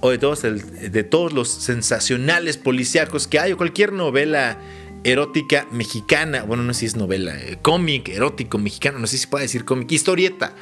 o 0.00 0.10
de 0.10 0.18
todos, 0.18 0.42
de 0.42 1.04
todos 1.04 1.32
los 1.32 1.48
sensacionales 1.48 2.56
policíacos 2.56 3.28
que 3.28 3.38
hay 3.38 3.52
o 3.52 3.56
cualquier 3.56 3.92
novela 3.92 4.56
erótica 5.04 5.66
mexicana, 5.70 6.42
bueno, 6.42 6.62
no 6.62 6.74
sé 6.74 6.80
si 6.80 6.86
es 6.86 6.96
novela, 6.96 7.38
eh, 7.38 7.58
cómic 7.62 8.08
erótico 8.08 8.58
mexicano, 8.58 8.98
no 8.98 9.06
sé 9.06 9.18
si 9.18 9.26
puede 9.26 9.44
decir 9.44 9.64
cómic, 9.64 9.90
historieta, 9.92 10.54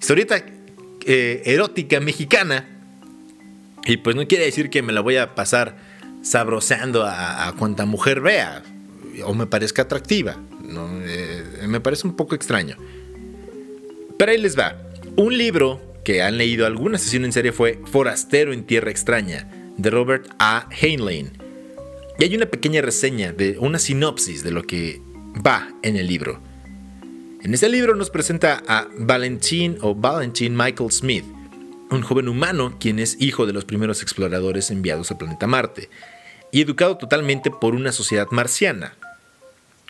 historieta 0.00 0.44
eh, 1.06 1.42
erótica 1.44 2.00
mexicana. 2.00 2.68
Y 3.84 3.98
pues 3.98 4.16
no 4.16 4.26
quiere 4.26 4.44
decir 4.44 4.70
que 4.70 4.82
me 4.82 4.92
la 4.92 5.00
voy 5.00 5.16
a 5.16 5.34
pasar 5.34 5.76
sabroseando 6.22 7.04
a, 7.06 7.52
cuanta 7.58 7.86
mujer 7.86 8.20
vea 8.20 8.62
o 9.24 9.34
me 9.34 9.46
parezca 9.46 9.82
atractiva. 9.82 10.36
Eh, 10.68 11.44
me 11.66 11.80
parece 11.80 12.06
un 12.06 12.16
poco 12.16 12.34
extraño. 12.34 12.76
Pero 14.18 14.32
ahí 14.32 14.38
les 14.38 14.58
va. 14.58 14.76
Un 15.16 15.36
libro 15.36 15.80
que 16.04 16.22
han 16.22 16.38
leído 16.38 16.66
alguna 16.66 16.98
sesión 16.98 17.24
en 17.24 17.32
serie 17.32 17.52
fue 17.52 17.80
Forastero 17.84 18.52
en 18.52 18.64
Tierra 18.64 18.90
Extraña, 18.90 19.48
de 19.76 19.90
Robert 19.90 20.26
A. 20.38 20.68
Heinlein. 20.70 21.32
Y 22.18 22.24
hay 22.24 22.34
una 22.34 22.46
pequeña 22.46 22.82
reseña, 22.82 23.32
de 23.32 23.58
una 23.58 23.78
sinopsis 23.78 24.42
de 24.42 24.50
lo 24.50 24.62
que 24.64 25.00
va 25.46 25.68
en 25.82 25.96
el 25.96 26.06
libro. 26.06 26.40
En 27.42 27.54
este 27.54 27.68
libro 27.68 27.94
nos 27.94 28.10
presenta 28.10 28.62
a 28.66 28.88
Valentin 28.98 29.78
o 29.80 29.94
Valentin 29.94 30.56
Michael 30.56 30.90
Smith, 30.90 31.24
un 31.90 32.02
joven 32.02 32.28
humano 32.28 32.76
quien 32.80 32.98
es 32.98 33.16
hijo 33.20 33.46
de 33.46 33.52
los 33.52 33.64
primeros 33.64 34.02
exploradores 34.02 34.70
enviados 34.72 35.10
al 35.10 35.18
planeta 35.18 35.46
Marte 35.46 35.88
y 36.50 36.62
educado 36.62 36.98
totalmente 36.98 37.50
por 37.50 37.74
una 37.74 37.92
sociedad 37.92 38.26
marciana. 38.30 38.96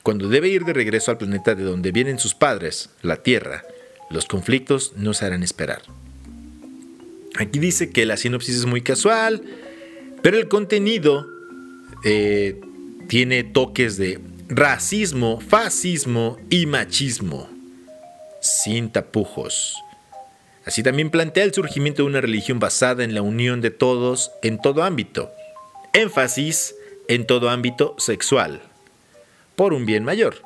Cuando 0.09 0.31
debe 0.31 0.49
ir 0.49 0.65
de 0.65 0.73
regreso 0.73 1.11
al 1.11 1.19
planeta 1.19 1.55
de 1.55 1.65
donde 1.65 1.93
vienen 1.93 2.19
sus 2.19 2.35
padres, 2.35 2.89
la 3.03 3.17
Tierra, 3.17 3.63
los 4.09 4.25
conflictos 4.25 4.95
no 4.97 5.13
se 5.13 5.27
harán 5.27 5.43
esperar. 5.43 5.83
Aquí 7.37 7.59
dice 7.59 7.91
que 7.91 8.07
la 8.07 8.17
sinopsis 8.17 8.57
es 8.57 8.65
muy 8.65 8.81
casual, 8.81 9.43
pero 10.23 10.39
el 10.39 10.49
contenido 10.49 11.27
eh, 12.05 12.59
tiene 13.07 13.45
toques 13.45 13.99
de 13.99 14.19
racismo, 14.49 15.43
fascismo 15.43 16.39
y 16.49 16.65
machismo, 16.65 17.47
sin 18.41 18.89
tapujos. 18.91 19.75
Así 20.65 20.83
también 20.83 21.11
plantea 21.11 21.45
el 21.45 21.53
surgimiento 21.53 22.01
de 22.01 22.09
una 22.09 22.23
religión 22.23 22.59
basada 22.59 23.05
en 23.05 23.13
la 23.13 23.21
unión 23.21 23.61
de 23.61 23.73
todos 23.73 24.31
en 24.41 24.59
todo 24.59 24.85
ámbito, 24.85 25.31
énfasis 25.93 26.75
en 27.09 27.27
todo 27.27 27.51
ámbito 27.51 27.95
sexual, 27.99 28.63
por 29.59 29.75
un 29.75 29.87
bien 29.87 30.05
mayor. 30.05 30.37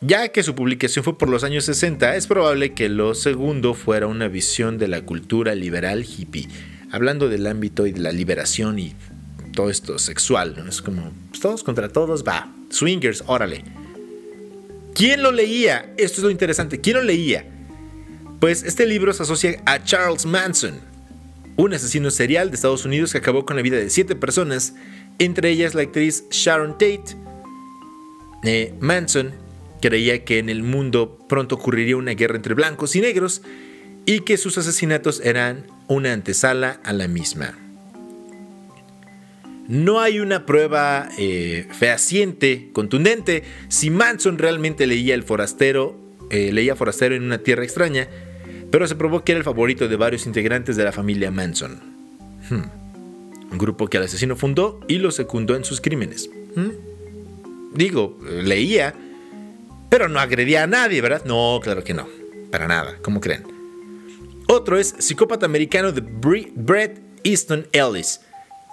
Ya 0.00 0.28
que 0.28 0.44
su 0.44 0.54
publicación 0.54 1.04
fue 1.04 1.18
por 1.18 1.28
los 1.28 1.42
años 1.42 1.64
60, 1.64 2.14
es 2.14 2.28
probable 2.28 2.72
que 2.72 2.88
lo 2.88 3.16
segundo 3.16 3.74
fuera 3.74 4.06
una 4.06 4.28
visión 4.28 4.78
de 4.78 4.86
la 4.86 5.02
cultura 5.02 5.56
liberal 5.56 6.04
hippie, 6.04 6.48
hablando 6.92 7.28
del 7.28 7.48
ámbito 7.48 7.88
y 7.88 7.92
de 7.92 7.98
la 7.98 8.12
liberación 8.12 8.78
y 8.78 8.94
todo 9.52 9.70
esto 9.70 9.98
sexual. 9.98 10.64
Es 10.68 10.80
como 10.80 11.12
pues, 11.30 11.40
todos 11.40 11.64
contra 11.64 11.88
todos, 11.88 12.22
va. 12.22 12.54
Swingers, 12.70 13.24
órale. 13.26 13.64
¿Quién 14.94 15.24
lo 15.24 15.32
leía? 15.32 15.92
Esto 15.98 16.18
es 16.18 16.22
lo 16.22 16.30
interesante. 16.30 16.80
¿Quién 16.80 16.98
lo 16.98 17.02
leía? 17.02 17.44
Pues 18.38 18.62
este 18.62 18.86
libro 18.86 19.12
se 19.12 19.24
asocia 19.24 19.60
a 19.66 19.82
Charles 19.82 20.26
Manson, 20.26 20.78
un 21.56 21.74
asesino 21.74 22.12
serial 22.12 22.50
de 22.50 22.54
Estados 22.54 22.84
Unidos 22.84 23.10
que 23.10 23.18
acabó 23.18 23.44
con 23.44 23.56
la 23.56 23.62
vida 23.62 23.78
de 23.78 23.90
siete 23.90 24.14
personas, 24.14 24.74
entre 25.18 25.50
ellas 25.50 25.74
la 25.74 25.82
actriz 25.82 26.22
Sharon 26.30 26.74
Tate. 26.74 27.16
Eh, 28.44 28.74
Manson 28.80 29.32
creía 29.80 30.24
que 30.24 30.38
en 30.38 30.48
el 30.48 30.62
mundo 30.62 31.18
pronto 31.28 31.56
ocurriría 31.56 31.96
una 31.96 32.12
guerra 32.12 32.36
entre 32.36 32.54
blancos 32.54 32.96
y 32.96 33.00
negros 33.00 33.42
y 34.06 34.20
que 34.20 34.36
sus 34.36 34.58
asesinatos 34.58 35.20
eran 35.24 35.66
una 35.88 36.12
antesala 36.12 36.80
a 36.84 36.92
la 36.92 37.08
misma. 37.08 37.54
No 39.68 40.00
hay 40.00 40.18
una 40.18 40.46
prueba 40.46 41.08
eh, 41.16 41.66
fehaciente, 41.70 42.70
contundente, 42.72 43.44
si 43.68 43.90
Manson 43.90 44.36
realmente 44.36 44.86
leía 44.86 45.14
el 45.14 45.22
forastero, 45.22 45.96
eh, 46.30 46.50
leía 46.52 46.74
forastero 46.74 47.14
en 47.14 47.22
una 47.22 47.38
tierra 47.38 47.62
extraña, 47.62 48.08
pero 48.72 48.88
se 48.88 48.96
probó 48.96 49.22
que 49.22 49.32
era 49.32 49.38
el 49.38 49.44
favorito 49.44 49.86
de 49.86 49.96
varios 49.96 50.26
integrantes 50.26 50.76
de 50.76 50.84
la 50.84 50.92
familia 50.92 51.30
Manson. 51.30 51.78
Hmm. 52.50 52.64
Un 53.52 53.58
grupo 53.58 53.86
que 53.88 53.98
el 53.98 54.04
asesino 54.04 54.34
fundó 54.34 54.80
y 54.88 54.98
lo 54.98 55.12
secundó 55.12 55.54
en 55.54 55.64
sus 55.64 55.80
crímenes. 55.80 56.30
Hmm. 56.56 56.89
Digo, 57.72 58.18
leía, 58.22 58.94
pero 59.88 60.08
no 60.08 60.20
agredía 60.20 60.64
a 60.64 60.66
nadie, 60.66 61.00
¿verdad? 61.00 61.24
No, 61.24 61.60
claro 61.62 61.84
que 61.84 61.94
no. 61.94 62.08
Para 62.50 62.66
nada, 62.66 62.98
¿cómo 63.02 63.20
creen? 63.20 63.44
Otro 64.48 64.78
es 64.78 64.94
Psicópata 64.98 65.46
Americano 65.46 65.92
de 65.92 66.00
Brett 66.00 67.00
Easton 67.22 67.66
Ellis 67.72 68.20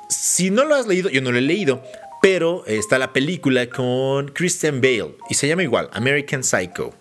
si 0.09 0.49
no 0.49 0.65
lo 0.65 0.75
has 0.75 0.87
leído, 0.87 1.09
yo 1.09 1.21
no 1.21 1.31
lo 1.31 1.37
he 1.37 1.41
leído, 1.41 1.83
pero 2.21 2.65
está 2.65 2.97
la 2.97 3.13
película 3.13 3.69
con 3.69 4.29
Christian 4.29 4.81
Bale 4.81 5.15
y 5.29 5.35
se 5.35 5.47
llama 5.47 5.63
igual, 5.63 5.89
American 5.93 6.43
Psycho. 6.43 6.93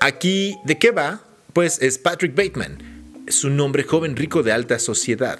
Aquí, 0.00 0.56
¿de 0.64 0.78
qué 0.78 0.90
va? 0.90 1.22
Pues 1.52 1.80
es 1.82 1.98
Patrick 1.98 2.34
Bateman. 2.34 3.24
Es 3.26 3.44
un 3.44 3.60
hombre 3.60 3.84
joven 3.84 4.16
rico 4.16 4.42
de 4.42 4.52
alta 4.52 4.78
sociedad, 4.78 5.38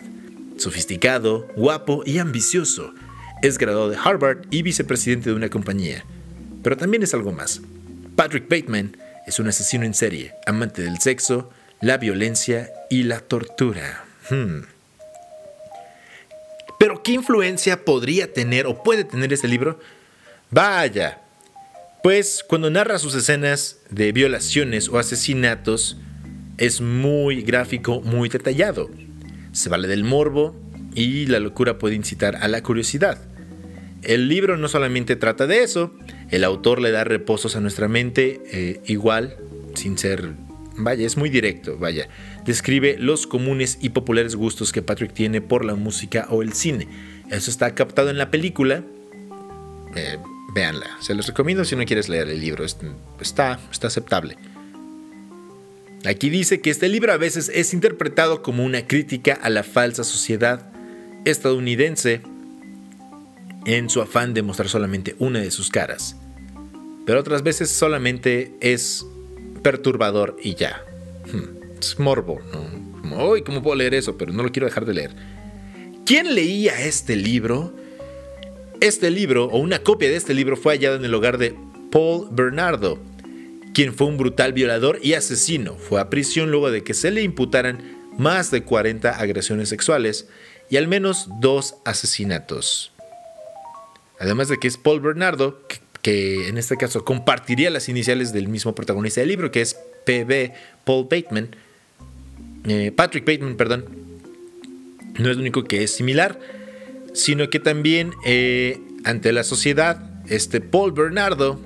sofisticado, 0.59 1.49
guapo 1.57 2.03
y 2.05 2.19
ambicioso. 2.19 2.93
Es 3.42 3.57
graduado 3.57 3.88
de 3.88 3.96
Harvard 3.96 4.46
y 4.50 4.62
vicepresidente 4.62 5.31
de 5.31 5.37
una 5.37 5.48
compañía. 5.48 6.05
Pero 6.62 6.76
también 6.76 7.03
es 7.03 7.14
algo 7.14 7.33
más. 7.33 7.62
Patrick 8.14 8.48
Bateman 8.50 8.96
es 9.26 9.38
un 9.38 9.48
asesino 9.48 9.85
en 9.85 9.94
serie, 9.94 10.35
amante 10.46 10.83
del 10.83 10.98
sexo, 10.98 11.50
la 11.81 11.96
violencia 11.96 12.70
y 12.90 13.05
la 13.05 13.20
tortura. 13.20 14.05
Hmm. 14.29 14.64
Pero 16.79 17.03
¿qué 17.03 17.12
influencia 17.12 17.85
podría 17.85 18.31
tener 18.31 18.66
o 18.66 18.83
puede 18.83 19.05
tener 19.05 19.33
este 19.33 19.48
libro? 19.48 19.81
Vaya, 20.50 21.22
pues 22.03 22.44
cuando 22.46 22.68
narra 22.68 22.98
sus 22.98 23.14
escenas 23.14 23.79
de 23.88 24.12
violaciones 24.12 24.88
o 24.88 24.98
asesinatos, 24.98 25.96
es 26.59 26.83
muy 26.83 27.40
gráfico, 27.40 28.03
muy 28.03 28.29
detallado. 28.29 28.90
Se 29.53 29.70
vale 29.70 29.88
del 29.88 30.05
morbo 30.05 30.55
y 30.94 31.24
la 31.26 31.38
locura 31.38 31.79
puede 31.79 31.94
incitar 31.94 32.37
a 32.37 32.48
la 32.48 32.62
curiosidad. 32.62 33.30
El 34.03 34.29
libro 34.29 34.57
no 34.57 34.69
solamente 34.69 35.17
trata 35.17 35.47
de 35.47 35.63
eso, 35.63 35.95
el 36.31 36.45
autor 36.45 36.81
le 36.81 36.91
da 36.91 37.05
reposos 37.05 37.57
a 37.57 37.61
nuestra 37.61 37.89
mente 37.89 38.41
eh, 38.53 38.81
igual, 38.87 39.37
sin 39.75 39.99
ser 39.99 40.35
Vaya, 40.83 41.07
es 41.07 41.17
muy 41.17 41.29
directo, 41.29 41.77
vaya. 41.79 42.09
Describe 42.45 42.97
los 42.99 43.27
comunes 43.27 43.79
y 43.81 43.91
populares 43.91 44.35
gustos 44.35 44.73
que 44.73 44.83
Patrick 44.83 45.13
tiene 45.13 45.41
por 45.41 45.65
la 45.65 45.75
música 45.75 46.27
o 46.31 46.43
el 46.43 46.53
cine. 46.55 46.89
Eso 47.31 47.51
está 47.51 47.75
captado 47.75 48.11
en 48.11 48.19
la 48.19 48.31
película. 48.31 48.83
Eh, 49.95 50.19
véanla. 50.55 50.87
Se 51.01 51.15
los 51.15 51.27
recomiendo 51.27 51.65
si 51.65 51.77
no 51.77 51.85
quieres 51.85 52.09
leer 52.09 52.29
el 52.29 52.41
libro. 52.41 52.65
Está, 52.65 53.61
está 53.71 53.87
aceptable. 53.89 54.37
Aquí 56.07 56.31
dice 56.31 56.61
que 56.61 56.71
este 56.71 56.89
libro 56.89 57.13
a 57.13 57.19
veces 57.19 57.51
es 57.55 57.75
interpretado 57.75 58.43
como 58.43 58.65
una 58.65 58.87
crítica 58.87 59.35
a 59.35 59.51
la 59.51 59.63
falsa 59.63 60.03
sociedad 60.03 60.73
estadounidense 61.27 62.23
en 63.66 63.90
su 63.90 64.01
afán 64.01 64.35
de 64.35 64.42
mostrar 64.42 64.68
solamente 64.68 65.16
una 65.18 65.40
de 65.40 65.51
sus 65.51 65.70
caras. 65.70 66.16
Pero 67.07 67.20
otras 67.20 67.42
veces 67.42 67.70
solamente 67.70 68.55
es 68.61 69.07
perturbador 69.62 70.37
y 70.42 70.55
ya. 70.55 70.85
Hmm, 71.33 71.79
es 71.79 71.99
morbo, 71.99 72.40
¿no? 72.53 73.35
¿cómo 73.44 73.62
puedo 73.62 73.77
leer 73.77 73.94
eso? 73.94 74.16
Pero 74.16 74.33
no 74.33 74.42
lo 74.42 74.53
quiero 74.53 74.66
dejar 74.66 74.87
de 74.87 74.94
leer. 74.94 75.11
¿Quién 76.07 76.35
leía 76.35 76.81
este 76.85 77.16
libro? 77.16 77.75
Este 78.81 79.11
libro, 79.11 79.46
o 79.46 79.59
una 79.59 79.81
copia 79.81 80.09
de 80.09 80.16
este 80.16 80.35
libro, 80.35 80.57
fue 80.57 80.75
hallado 80.75 80.96
en 80.96 81.05
el 81.05 81.14
hogar 81.14 81.37
de 81.38 81.55
Paul 81.90 82.29
Bernardo, 82.31 82.99
quien 83.75 83.94
fue 83.94 84.07
un 84.07 84.16
brutal 84.16 84.53
violador 84.53 84.99
y 85.03 85.14
asesino. 85.14 85.75
Fue 85.77 86.01
a 86.01 86.09
prisión 86.09 86.51
luego 86.51 86.70
de 86.70 86.83
que 86.83 86.94
se 86.94 87.11
le 87.11 87.23
imputaran 87.23 88.09
más 88.16 88.51
de 88.51 88.62
40 88.62 89.11
agresiones 89.11 89.68
sexuales 89.68 90.29
y 90.70 90.77
al 90.77 90.88
menos 90.88 91.29
dos 91.40 91.77
asesinatos. 91.85 92.89
Además 94.20 94.48
de 94.48 94.59
que 94.59 94.68
es 94.68 94.76
Paul 94.76 95.00
Bernardo, 95.00 95.61
que 96.02 96.48
en 96.48 96.59
este 96.59 96.76
caso 96.76 97.04
compartiría 97.04 97.70
las 97.70 97.88
iniciales 97.88 98.33
del 98.33 98.48
mismo 98.48 98.74
protagonista 98.74 99.20
del 99.20 99.28
libro, 99.28 99.50
que 99.50 99.62
es 99.62 99.74
PB, 100.04 100.52
Paul 100.85 101.09
Bateman, 101.11 101.56
eh, 102.68 102.92
Patrick 102.94 103.24
Bateman, 103.26 103.56
perdón, 103.56 103.87
no 105.18 105.30
es 105.30 105.37
lo 105.37 105.40
único 105.40 105.64
que 105.64 105.83
es 105.83 105.90
similar, 105.90 106.38
sino 107.14 107.48
que 107.48 107.61
también 107.61 108.12
eh, 108.26 108.78
ante 109.04 109.33
la 109.33 109.42
sociedad, 109.42 109.98
este 110.28 110.61
Paul 110.61 110.92
Bernardo 110.92 111.59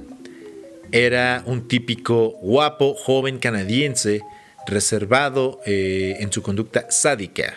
era 0.93 1.43
un 1.47 1.67
típico 1.67 2.31
guapo, 2.41 2.95
joven 2.95 3.39
canadiense, 3.39 4.23
reservado 4.67 5.61
eh, 5.67 6.17
en 6.21 6.33
su 6.33 6.41
conducta 6.41 6.87
sádica. 6.89 7.57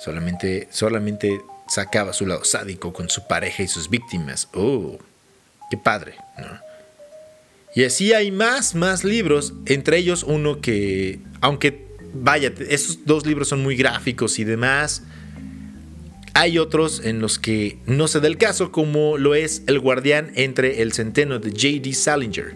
Solamente, 0.00 0.68
solamente 0.70 1.40
sacaba 1.72 2.12
su 2.12 2.26
lado 2.26 2.44
sádico 2.44 2.92
con 2.92 3.08
su 3.08 3.26
pareja 3.26 3.62
y 3.62 3.68
sus 3.68 3.88
víctimas. 3.88 4.48
Oh. 4.52 4.98
Qué 5.70 5.78
padre, 5.78 6.16
Y 7.74 7.84
así 7.84 8.12
hay 8.12 8.30
más, 8.30 8.74
más 8.74 9.04
libros, 9.04 9.54
entre 9.64 9.96
ellos 9.96 10.22
uno 10.22 10.60
que, 10.60 11.20
aunque 11.40 11.86
vaya, 12.12 12.52
esos 12.68 13.06
dos 13.06 13.24
libros 13.24 13.48
son 13.48 13.62
muy 13.62 13.74
gráficos 13.74 14.38
y 14.38 14.44
demás. 14.44 15.02
Hay 16.34 16.58
otros 16.58 17.00
en 17.02 17.20
los 17.20 17.38
que 17.38 17.78
no 17.86 18.06
se 18.06 18.20
da 18.20 18.26
el 18.28 18.36
caso, 18.36 18.70
como 18.70 19.16
lo 19.16 19.34
es 19.34 19.62
El 19.66 19.80
guardián 19.80 20.30
entre 20.34 20.82
el 20.82 20.92
centeno 20.92 21.38
de 21.38 21.52
J.D. 21.52 21.94
Salinger. 21.94 22.54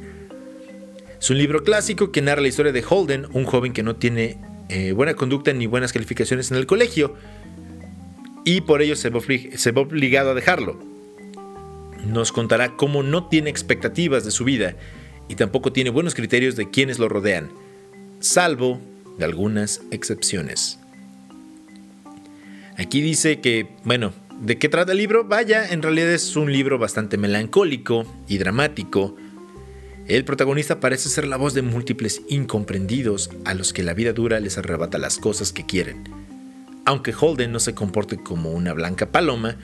Es 1.19 1.31
un 1.31 1.39
libro 1.39 1.65
clásico 1.65 2.13
que 2.13 2.21
narra 2.21 2.43
la 2.43 2.49
historia 2.49 2.73
de 2.73 2.85
Holden, 2.87 3.29
un 3.33 3.45
joven 3.45 3.73
que 3.73 3.83
no 3.83 3.97
tiene 3.97 4.37
eh, 4.69 4.93
buena 4.93 5.15
conducta 5.15 5.55
ni 5.55 5.67
buenas 5.67 5.95
calificaciones 5.95 6.51
en 6.51 6.59
el 6.59 6.67
colegio, 6.67 7.15
y 8.47 8.61
por 8.61 8.81
ello 8.81 8.95
se 8.95 9.11
ve 9.11 9.81
obligado 9.81 10.31
a 10.31 10.35
dejarlo. 10.35 10.79
Nos 12.07 12.31
contará 12.31 12.77
cómo 12.77 13.03
no 13.03 13.29
tiene 13.29 13.51
expectativas 13.51 14.25
de 14.25 14.31
su 14.31 14.45
vida 14.45 14.77
y 15.29 15.35
tampoco 15.35 15.73
tiene 15.73 15.91
buenos 15.91 16.15
criterios 16.15 16.55
de 16.55 16.71
quienes 16.71 17.01
lo 17.01 17.09
rodean, 17.09 17.51
salvo 18.21 18.81
de 19.19 19.25
algunas 19.25 19.83
excepciones. 19.91 20.79
Aquí 22.79 23.01
dice 23.01 23.41
que, 23.41 23.67
bueno, 23.83 24.13
¿de 24.41 24.59
qué 24.59 24.69
trata 24.69 24.93
el 24.93 24.99
libro? 24.99 25.25
Vaya, 25.25 25.67
en 25.69 25.83
realidad 25.83 26.13
es 26.13 26.37
un 26.37 26.53
libro 26.53 26.79
bastante 26.79 27.17
melancólico 27.17 28.07
y 28.29 28.39
dramático. 28.39 29.17
El 30.07 30.25
protagonista 30.25 30.79
parece 30.79 31.09
ser 31.09 31.27
la 31.27 31.37
voz 31.37 31.53
de 31.55 31.63
múltiples 31.63 32.23
incomprendidos 32.29 33.29
a 33.45 33.55
los 33.55 33.73
que 33.73 33.83
la 33.83 33.93
vida 33.93 34.13
dura 34.13 34.39
les 34.39 34.57
arrebata 34.57 34.99
las 34.99 35.19
cosas 35.19 35.53
que 35.53 35.67
quieren. 35.67 36.26
Aunque 36.87 37.13
Holden 37.19 37.53
no 37.53 37.61
se 37.61 37.75
comporte 37.75 38.17
como 38.17 38.53
una 38.53 38.73
blanca 38.73 39.13
paloma, 39.13 39.57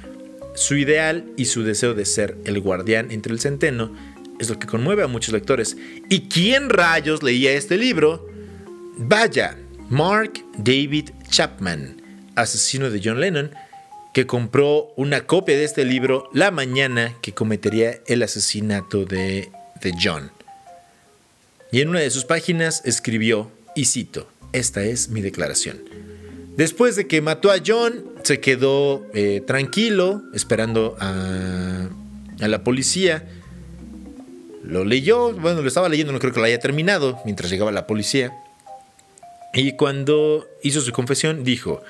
su 0.55 0.77
ideal 0.77 1.25
y 1.37 1.47
su 1.47 1.63
deseo 1.63 1.95
de 1.95 2.05
ser 2.05 2.37
el 2.45 2.61
guardián 2.61 3.11
entre 3.11 3.33
el 3.33 3.41
centeno 3.41 3.93
es 4.39 4.51
lo 4.51 4.59
que 4.59 4.67
conmueve 4.67 5.03
a 5.03 5.07
muchos 5.07 5.33
lectores. 5.33 5.77
¿Y 6.09 6.29
quién 6.29 6.69
rayos 6.69 7.23
leía 7.23 7.53
este 7.53 7.79
libro? 7.79 8.29
Vaya, 8.99 9.57
Mark 9.89 10.45
David 10.59 11.11
Chapman, 11.31 12.03
asesino 12.35 12.91
de 12.91 13.01
John 13.03 13.21
Lennon, 13.21 13.53
que 14.13 14.27
compró 14.27 14.93
una 14.97 15.27
copia 15.27 15.57
de 15.57 15.65
este 15.65 15.85
libro 15.85 16.29
la 16.33 16.51
mañana 16.51 17.15
que 17.23 17.33
cometería 17.33 18.01
el 18.07 18.23
asesinato 18.23 19.05
de, 19.05 19.51
de 19.81 19.93
John. 20.03 20.31
Y 21.71 21.81
en 21.81 21.89
una 21.89 22.01
de 22.01 22.11
sus 22.11 22.25
páginas 22.25 22.83
escribió, 22.85 23.51
y 23.75 23.87
cito, 23.87 24.29
esta 24.53 24.83
es 24.83 25.09
mi 25.09 25.23
declaración. 25.23 25.79
Después 26.57 26.97
de 26.97 27.07
que 27.07 27.23
mató 27.23 27.51
a 27.51 27.57
John, 27.65 28.05
se 28.23 28.41
quedó 28.41 29.07
eh, 29.15 29.43
tranquilo, 29.47 30.23
esperando 30.35 30.97
a, 31.01 31.89
la 32.39 32.65
policía. 32.65 33.27
Lo 34.63 34.85
leyó, 34.85 35.33
bueno, 35.33 35.63
lo 35.63 35.69
estaba 35.69 35.89
leyendo, 35.89 36.13
no 36.13 36.19
creo 36.19 36.33
que 36.33 36.41
lo 36.41 36.47
haya 36.47 36.59
terminado, 36.59 37.19
mientras 37.25 37.51
llegaba 37.51 37.73
la 37.73 37.87
policía. 37.87 38.33
Y 39.55 39.77
cuando 39.77 40.47
hizo 40.63 40.81
su 40.81 40.93
confesión, 40.93 41.43
dijo, 41.43 41.83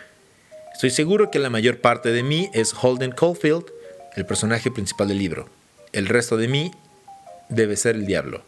estoy 0.72 0.90
seguro 0.90 1.31
que 1.31 1.38
la 1.38 1.51
mayor 1.51 1.79
parte 1.79 2.12
de 2.12 2.22
mí 2.22 2.48
es 2.55 2.72
Holden 2.81 3.12
Caulfield, 3.12 3.64
el 4.14 4.27
personaje 4.27 4.70
principal 4.70 5.09
del 5.09 5.18
libro. 5.18 5.48
El 5.92 6.07
resto 6.07 6.37
de 6.37 6.48
mí 6.48 6.70
debe 7.48 7.77
ser 7.77 7.96
el 7.96 8.07
diablo. 8.07 8.42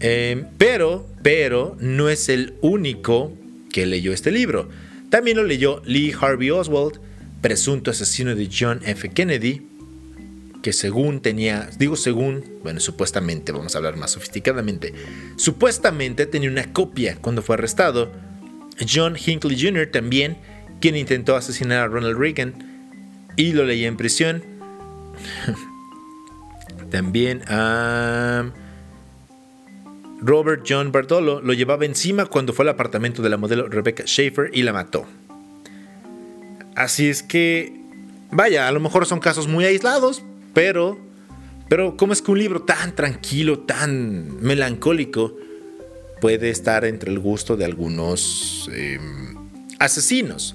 Eh, 0.00 0.44
pero, 0.56 1.06
pero, 1.22 1.76
no 1.78 2.08
es 2.08 2.30
el 2.30 2.54
único 2.62 3.32
que 3.72 3.86
leyó 3.86 4.12
este 4.12 4.30
libro. 4.30 4.68
También 5.10 5.36
lo 5.36 5.44
leyó 5.44 5.82
Lee 5.84 6.14
Harvey 6.18 6.50
Oswald, 6.50 7.00
presunto 7.40 7.90
asesino 7.90 8.34
de 8.34 8.48
John 8.50 8.80
F. 8.84 9.08
Kennedy, 9.10 9.66
que 10.62 10.72
según 10.72 11.20
tenía, 11.20 11.70
digo 11.78 11.96
según, 11.96 12.44
bueno, 12.62 12.80
supuestamente, 12.80 13.52
vamos 13.52 13.74
a 13.74 13.78
hablar 13.78 13.96
más 13.96 14.12
sofisticadamente, 14.12 14.92
supuestamente 15.36 16.26
tenía 16.26 16.50
una 16.50 16.72
copia 16.72 17.16
cuando 17.20 17.42
fue 17.42 17.54
arrestado. 17.54 18.12
John 18.88 19.16
Hinckley 19.16 19.60
Jr. 19.60 19.86
también, 19.86 20.36
quien 20.80 20.96
intentó 20.96 21.36
asesinar 21.36 21.78
a 21.78 21.86
Ronald 21.86 22.18
Reagan 22.18 22.54
y 23.36 23.52
lo 23.52 23.64
leía 23.64 23.88
en 23.88 23.96
prisión. 23.96 24.42
también 26.90 27.42
a 27.46 28.50
Robert 30.22 30.64
John 30.68 30.92
Bartolo 30.92 31.40
lo 31.40 31.52
llevaba 31.52 31.84
encima 31.84 32.26
cuando 32.26 32.52
fue 32.52 32.64
al 32.64 32.70
apartamento 32.70 33.22
de 33.22 33.30
la 33.30 33.36
modelo 33.36 33.68
Rebecca 33.68 34.04
Schaefer 34.06 34.50
y 34.52 34.62
la 34.62 34.72
mató. 34.72 35.06
Así 36.76 37.08
es 37.08 37.22
que, 37.22 37.72
vaya, 38.30 38.68
a 38.68 38.72
lo 38.72 38.80
mejor 38.80 39.06
son 39.06 39.20
casos 39.20 39.48
muy 39.48 39.64
aislados, 39.64 40.22
pero, 40.54 40.98
pero 41.68 41.96
¿cómo 41.96 42.12
es 42.12 42.22
que 42.22 42.30
un 42.30 42.38
libro 42.38 42.62
tan 42.62 42.94
tranquilo, 42.94 43.60
tan 43.60 44.40
melancólico, 44.40 45.36
puede 46.20 46.50
estar 46.50 46.84
entre 46.84 47.10
el 47.10 47.18
gusto 47.18 47.56
de 47.56 47.64
algunos 47.64 48.70
em, 48.72 49.36
asesinos? 49.78 50.54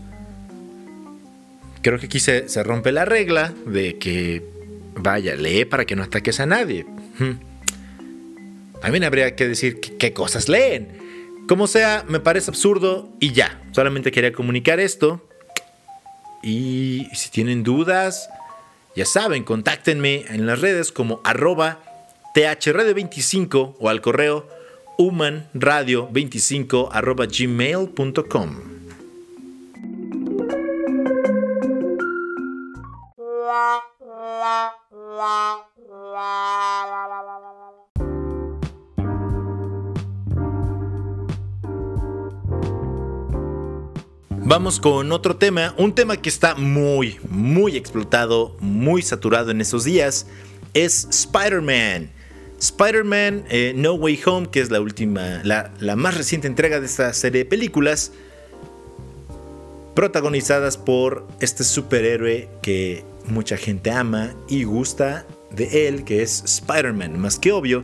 Creo 1.81 1.99
que 1.99 2.07
aquí 2.07 2.19
se, 2.19 2.45
rompe 2.63 2.91
la 2.91 3.05
regla 3.05 3.53
de 3.67 3.97
que, 3.97 4.43
vaya, 4.95 5.35
lee 5.35 5.65
para 5.65 5.85
que 5.85 5.95
no 5.95 6.03
ataques 6.03 6.39
a 6.39 6.45
nadie. 6.45 6.85
También 8.81 9.03
habría 9.03 9.35
que 9.35 9.47
decir 9.47 9.79
qué 9.79 10.13
cosas 10.13 10.49
leen. 10.49 11.05
Como 11.47 11.67
sea, 11.67 12.03
me 12.07 12.19
parece 12.19 12.49
absurdo 12.49 13.09
y 13.19 13.33
ya. 13.33 13.61
Solamente 13.71 14.11
quería 14.11 14.31
comunicar 14.31 14.79
esto. 14.79 15.21
Y 16.41 17.07
si 17.13 17.29
tienen 17.29 17.63
dudas, 17.63 18.29
ya 18.95 19.05
saben, 19.05 19.43
contáctenme 19.43 20.25
en 20.29 20.45
las 20.45 20.61
redes 20.61 20.91
como 20.91 21.21
arroba 21.23 21.79
thrd25 22.35 23.75
o 23.79 23.89
al 23.89 24.01
correo 24.01 24.47
humanradio25 24.97 26.89
arroba 26.91 27.25
gmail.com. 27.25 28.75
Vamos 44.47 44.79
con 44.79 45.11
otro 45.11 45.37
tema, 45.37 45.73
un 45.75 45.95
tema 45.95 46.17
que 46.17 46.29
está 46.29 46.53
muy, 46.53 47.17
muy 47.29 47.75
explotado, 47.75 48.55
muy 48.59 49.01
saturado 49.01 49.49
en 49.49 49.59
estos 49.59 49.85
días, 49.85 50.27
es 50.75 51.07
Spider-Man. 51.09 52.11
Spider-Man 52.59 53.45
eh, 53.49 53.73
No 53.75 53.93
Way 53.93 54.21
Home, 54.27 54.49
que 54.51 54.59
es 54.59 54.69
la 54.69 54.81
última, 54.81 55.41
la, 55.43 55.73
la 55.79 55.95
más 55.95 56.15
reciente 56.15 56.45
entrega 56.45 56.79
de 56.79 56.85
esta 56.85 57.11
serie 57.13 57.39
de 57.39 57.49
películas, 57.49 58.11
protagonizadas 59.95 60.77
por 60.77 61.27
este 61.39 61.63
superhéroe 61.63 62.47
que 62.61 63.03
mucha 63.25 63.57
gente 63.57 63.89
ama 63.89 64.35
y 64.47 64.63
gusta 64.63 65.25
de 65.49 65.87
él, 65.87 66.03
que 66.03 66.21
es 66.21 66.43
Spider-Man, 66.43 67.17
más 67.17 67.39
que 67.39 67.51
obvio. 67.51 67.83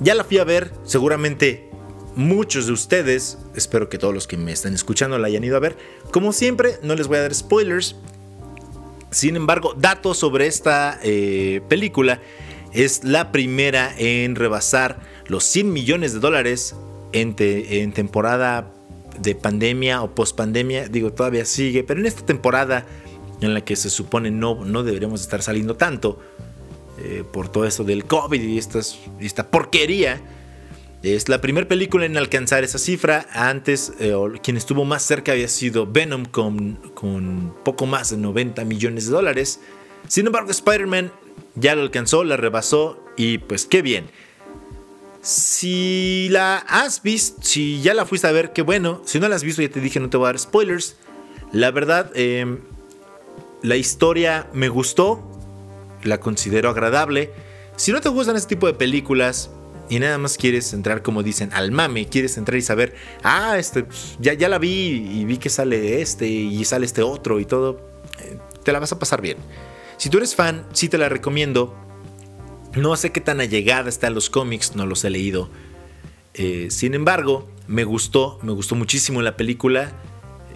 Ya 0.00 0.14
la 0.14 0.24
fui 0.24 0.38
a 0.38 0.44
ver, 0.44 0.72
seguramente 0.84 1.69
muchos 2.16 2.66
de 2.66 2.72
ustedes, 2.72 3.38
espero 3.54 3.88
que 3.88 3.98
todos 3.98 4.14
los 4.14 4.26
que 4.26 4.36
me 4.36 4.52
están 4.52 4.74
escuchando 4.74 5.18
la 5.18 5.26
hayan 5.26 5.44
ido 5.44 5.56
a 5.56 5.60
ver. 5.60 5.76
Como 6.10 6.32
siempre, 6.32 6.78
no 6.82 6.94
les 6.94 7.08
voy 7.08 7.18
a 7.18 7.22
dar 7.22 7.34
spoilers. 7.34 7.96
Sin 9.10 9.36
embargo, 9.36 9.74
datos 9.76 10.18
sobre 10.18 10.46
esta 10.46 10.98
eh, 11.02 11.60
película. 11.68 12.20
Es 12.72 13.02
la 13.02 13.32
primera 13.32 13.92
en 13.98 14.36
rebasar 14.36 15.00
los 15.26 15.44
100 15.44 15.72
millones 15.72 16.12
de 16.12 16.20
dólares 16.20 16.76
en, 17.12 17.34
en 17.38 17.92
temporada 17.92 18.72
de 19.18 19.34
pandemia 19.34 20.02
o 20.02 20.14
post 20.14 20.36
pandemia. 20.36 20.88
Digo, 20.88 21.12
todavía 21.12 21.44
sigue, 21.44 21.82
pero 21.82 22.00
en 22.00 22.06
esta 22.06 22.24
temporada 22.24 22.86
en 23.40 23.54
la 23.54 23.62
que 23.62 23.74
se 23.74 23.90
supone 23.90 24.30
no, 24.30 24.64
no 24.64 24.82
deberíamos 24.82 25.20
estar 25.20 25.42
saliendo 25.42 25.76
tanto 25.76 26.18
eh, 26.98 27.24
por 27.30 27.48
todo 27.48 27.64
esto 27.64 27.84
del 27.84 28.04
COVID 28.04 28.40
y 28.40 28.58
esta 28.58 29.50
porquería 29.50 30.20
es 31.02 31.30
la 31.30 31.40
primera 31.40 31.66
película 31.66 32.04
en 32.04 32.16
alcanzar 32.16 32.62
esa 32.62 32.78
cifra. 32.78 33.26
Antes, 33.32 33.92
eh, 34.00 34.14
quien 34.42 34.56
estuvo 34.56 34.84
más 34.84 35.02
cerca 35.02 35.32
había 35.32 35.48
sido 35.48 35.86
Venom 35.86 36.26
con, 36.26 36.78
poco 37.64 37.86
más 37.86 38.10
de 38.10 38.18
90 38.18 38.64
millones 38.64 39.06
de 39.06 39.12
dólares. 39.12 39.60
Sin 40.08 40.26
embargo, 40.26 40.50
Spider-Man 40.50 41.10
ya 41.54 41.74
lo 41.74 41.82
alcanzó, 41.82 42.22
la 42.24 42.36
rebasó 42.36 43.02
y 43.16 43.38
pues 43.38 43.64
qué 43.64 43.80
bien. 43.80 44.10
Si 45.22 46.28
la 46.30 46.58
has 46.58 47.02
visto, 47.02 47.42
si 47.42 47.80
ya 47.80 47.94
la 47.94 48.04
fuiste 48.04 48.26
a 48.26 48.32
ver, 48.32 48.52
qué 48.52 48.62
bueno. 48.62 49.02
Si 49.04 49.20
no 49.20 49.28
la 49.28 49.36
has 49.36 49.44
visto, 49.44 49.62
ya 49.62 49.70
te 49.70 49.80
dije, 49.80 50.00
no 50.00 50.10
te 50.10 50.18
voy 50.18 50.26
a 50.26 50.28
dar 50.28 50.38
spoilers. 50.38 50.96
La 51.52 51.70
verdad, 51.70 52.10
em, 52.14 52.60
la 53.62 53.76
historia 53.76 54.48
me 54.52 54.68
gustó, 54.68 55.22
la 56.02 56.20
considero 56.20 56.68
agradable. 56.68 57.30
Si 57.76 57.92
no 57.92 58.00
te 58.00 58.10
gustan 58.10 58.36
este 58.36 58.50
tipo 58.50 58.66
de 58.66 58.74
películas, 58.74 59.50
y 59.90 59.98
nada 59.98 60.16
más 60.16 60.38
quieres 60.38 60.72
entrar, 60.72 61.02
como 61.02 61.22
dicen, 61.22 61.50
al 61.52 61.72
mame, 61.72 62.06
quieres 62.06 62.38
entrar 62.38 62.56
y 62.56 62.62
saber, 62.62 62.94
ah, 63.22 63.58
este, 63.58 63.82
pues, 63.82 64.16
ya, 64.20 64.32
ya 64.32 64.48
la 64.48 64.58
vi 64.58 64.70
y 64.70 65.24
vi 65.26 65.36
que 65.36 65.50
sale 65.50 66.00
este 66.00 66.26
y 66.26 66.64
sale 66.64 66.86
este 66.86 67.02
otro 67.02 67.40
y 67.40 67.44
todo, 67.44 67.90
eh, 68.20 68.38
te 68.62 68.72
la 68.72 68.78
vas 68.78 68.92
a 68.92 68.98
pasar 68.98 69.20
bien. 69.20 69.36
Si 69.98 70.08
tú 70.08 70.16
eres 70.18 70.34
fan, 70.34 70.64
sí 70.72 70.88
te 70.88 70.96
la 70.96 71.10
recomiendo. 71.10 71.76
No 72.74 72.96
sé 72.96 73.10
qué 73.10 73.20
tan 73.20 73.40
allegada 73.40 73.88
está 73.88 74.06
en 74.06 74.14
los 74.14 74.30
cómics, 74.30 74.76
no 74.76 74.86
los 74.86 75.04
he 75.04 75.10
leído. 75.10 75.50
Eh, 76.34 76.68
sin 76.70 76.94
embargo, 76.94 77.50
me 77.66 77.84
gustó, 77.84 78.38
me 78.42 78.52
gustó 78.52 78.76
muchísimo 78.76 79.20
la 79.22 79.36
película. 79.36 79.92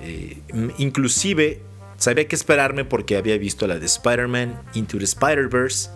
Eh, 0.00 0.38
inclusive 0.78 1.60
sabía 1.96 2.28
que 2.28 2.36
esperarme 2.36 2.84
porque 2.84 3.16
había 3.16 3.36
visto 3.36 3.66
la 3.66 3.78
de 3.78 3.86
Spider-Man 3.86 4.62
Into 4.74 4.98
the 4.98 5.04
Spider-Verse, 5.04 5.90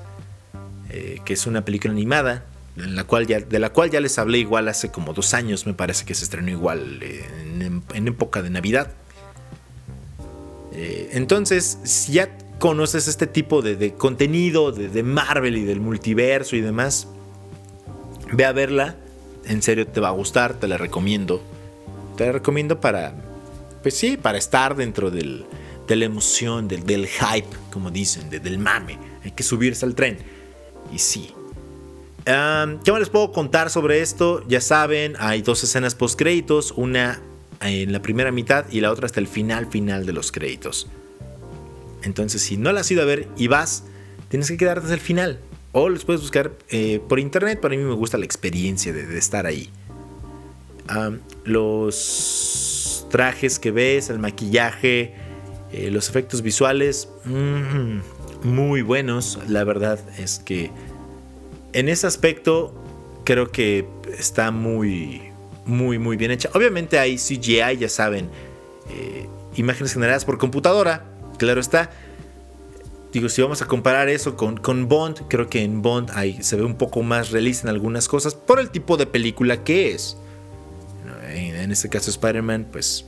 eh, 0.91 1.21
que 1.25 1.35
es 1.35 1.47
una 1.47 1.65
película 1.65 1.93
animada, 1.93 2.47
en 2.79 2.97
la 2.97 3.05
cual 3.05 3.27
ya, 3.27 3.41
de 3.41 3.59
la 3.59 3.71
cual 3.71 3.91
ya 3.91 4.01
les 4.01 4.19
hablé 4.19 4.39
igual 4.39 4.69
hace 4.69 4.91
como 4.91 5.13
dos 5.13 5.35
años, 5.35 5.67
me 5.67 5.75
parece 5.75 6.05
que 6.05 6.15
se 6.15 6.25
estrenó 6.25 6.51
igual 6.51 7.01
en, 7.03 8.09
época 8.09 8.43
de 8.43 8.51
Navidad. 8.51 8.93
entonces, 10.73 11.79
si 11.83 12.13
ya 12.13 12.37
conoces 12.59 13.09
este 13.09 13.27
tipo 13.27 13.63
de, 13.63 13.95
contenido 13.95 14.73
de, 14.73 14.89
de 14.89 15.03
Marvel 15.03 15.57
y 15.57 15.65
del 15.65 15.81
multiverso 15.81 16.57
y 16.57 16.61
demás, 16.61 17.09
ve 18.33 18.45
a 18.45 18.53
verla 18.53 18.97
en 19.49 19.63
serio 19.63 19.87
te 19.87 20.01
va 20.01 20.09
a 20.09 20.13
gustar, 20.13 20.55
te 20.55 20.69
la 20.69 20.77
recomiendo. 20.77 21.43
Te 22.17 22.27
la 22.27 22.33
recomiendo 22.33 22.81
para, 22.81 23.15
pues 23.83 23.97
sí, 23.97 24.17
para 24.17 24.39
estar 24.39 24.77
dentro 24.77 25.11
del, 25.11 25.47
de 25.87 25.97
la 25.97 26.05
emoción, 26.05 26.69
del, 26.69 26.85
del 26.85 27.07
hype, 27.07 27.49
como 27.73 27.91
dicen, 27.91 28.29
del 28.29 28.59
mame. 28.59 28.99
Hay 29.25 29.33
que 29.33 29.43
subirse 29.43 29.87
al 29.87 29.95
tren. 29.95 30.19
Y 30.93 30.99
sí. 30.99 31.33
¿Qué 32.29 32.93
más 32.93 33.01
les 33.01 33.09
puedo 33.09 33.33
contar 33.33 33.71
sobre 33.71 34.03
esto? 34.03 34.45
Ya 34.47 34.61
saben, 34.61 35.15
hay 35.19 35.41
dos 35.41 35.65
escenas 35.65 35.95
post 35.95 36.19
créditos, 36.19 36.75
una 36.77 37.23
en 37.63 37.91
la 37.91 38.03
primera 38.03 38.31
mitad 38.33 38.67
y 38.71 38.83
la 38.83 38.93
otra 38.93 39.07
hasta 39.07 39.19
el 39.19 39.27
final 39.27 39.67
final 39.67 40.05
de 40.05 40.13
los 40.13 40.31
créditos. 40.31 40.89
Entonces, 42.03 42.43
si 42.43 42.59
no 42.59 42.71
la 42.71 42.81
has 42.81 42.91
ido 42.91 43.01
a 43.01 43.07
ver 43.07 43.29
y 43.39 43.47
vas, 43.47 43.85
tienes 44.29 44.49
que 44.49 44.59
quedarte 44.59 44.83
hasta 44.83 44.95
el 44.95 45.01
final. 45.01 45.39
O 45.73 45.89
los 45.89 46.05
puedes 46.05 46.21
buscar 46.21 46.53
eh, 46.69 47.01
por 47.09 47.19
internet. 47.19 47.61
Para 47.61 47.75
mí 47.75 47.83
me 47.83 47.95
gusta 47.95 48.19
la 48.19 48.27
experiencia 48.27 48.93
de, 48.93 49.17
estar 49.17 49.47
ahí. 49.47 49.71
los 51.45 53.07
trajes 53.11 53.59
que 53.59 53.71
ves, 53.71 54.11
el 54.11 54.19
maquillaje, 54.19 55.15
eh, 55.73 55.91
los 55.91 56.11
efectos 56.11 56.43
visuales, 56.43 57.09
mm, 57.25 58.01
muy 58.43 58.83
buenos. 58.83 59.39
La 59.49 59.65
verdad 59.65 59.99
es 60.19 60.41
que 60.41 60.71
en 61.73 61.89
ese 61.89 62.07
aspecto 62.07 62.75
creo 63.25 63.51
que 63.51 63.87
está 64.19 64.51
muy, 64.51 65.23
muy, 65.67 65.99
muy 65.99 66.17
bien 66.17 66.31
hecha. 66.31 66.51
Obviamente 66.55 66.99
hay 66.99 67.17
CGI, 67.17 67.77
ya 67.79 67.89
saben, 67.89 68.31
eh, 68.91 69.29
imágenes 69.57 69.93
generadas 69.93 70.25
por 70.25 70.39
computadora, 70.39 71.05
claro 71.39 71.61
está 71.61 71.91
digo, 73.13 73.29
si 73.29 73.43
vamos 73.43 73.63
a 73.63 73.67
comparar 73.67 74.09
eso 74.09 74.37
con, 74.37 74.57
con 74.57 74.89
Bond, 74.89 75.23
creo 75.29 75.49
que 75.49 75.63
en 75.63 75.83
Bond 75.83 76.11
se 76.41 76.57
ve 76.57 76.65
un 76.65 76.77
poco 76.77 77.03
más 77.03 77.31
realista 77.31 77.69
en 77.69 77.75
algunas 77.75 78.09
cosas 78.09 78.35
por 78.35 78.61
el 78.61 78.71
tipo 78.71 78.97
de 78.97 79.07
película 79.07 79.65
que 79.65 79.93
es. 79.93 80.17
En, 81.31 81.71
este 81.71 81.89
caso 81.89 82.11
Spider-Man, 82.11 82.69
pues 82.73 83.05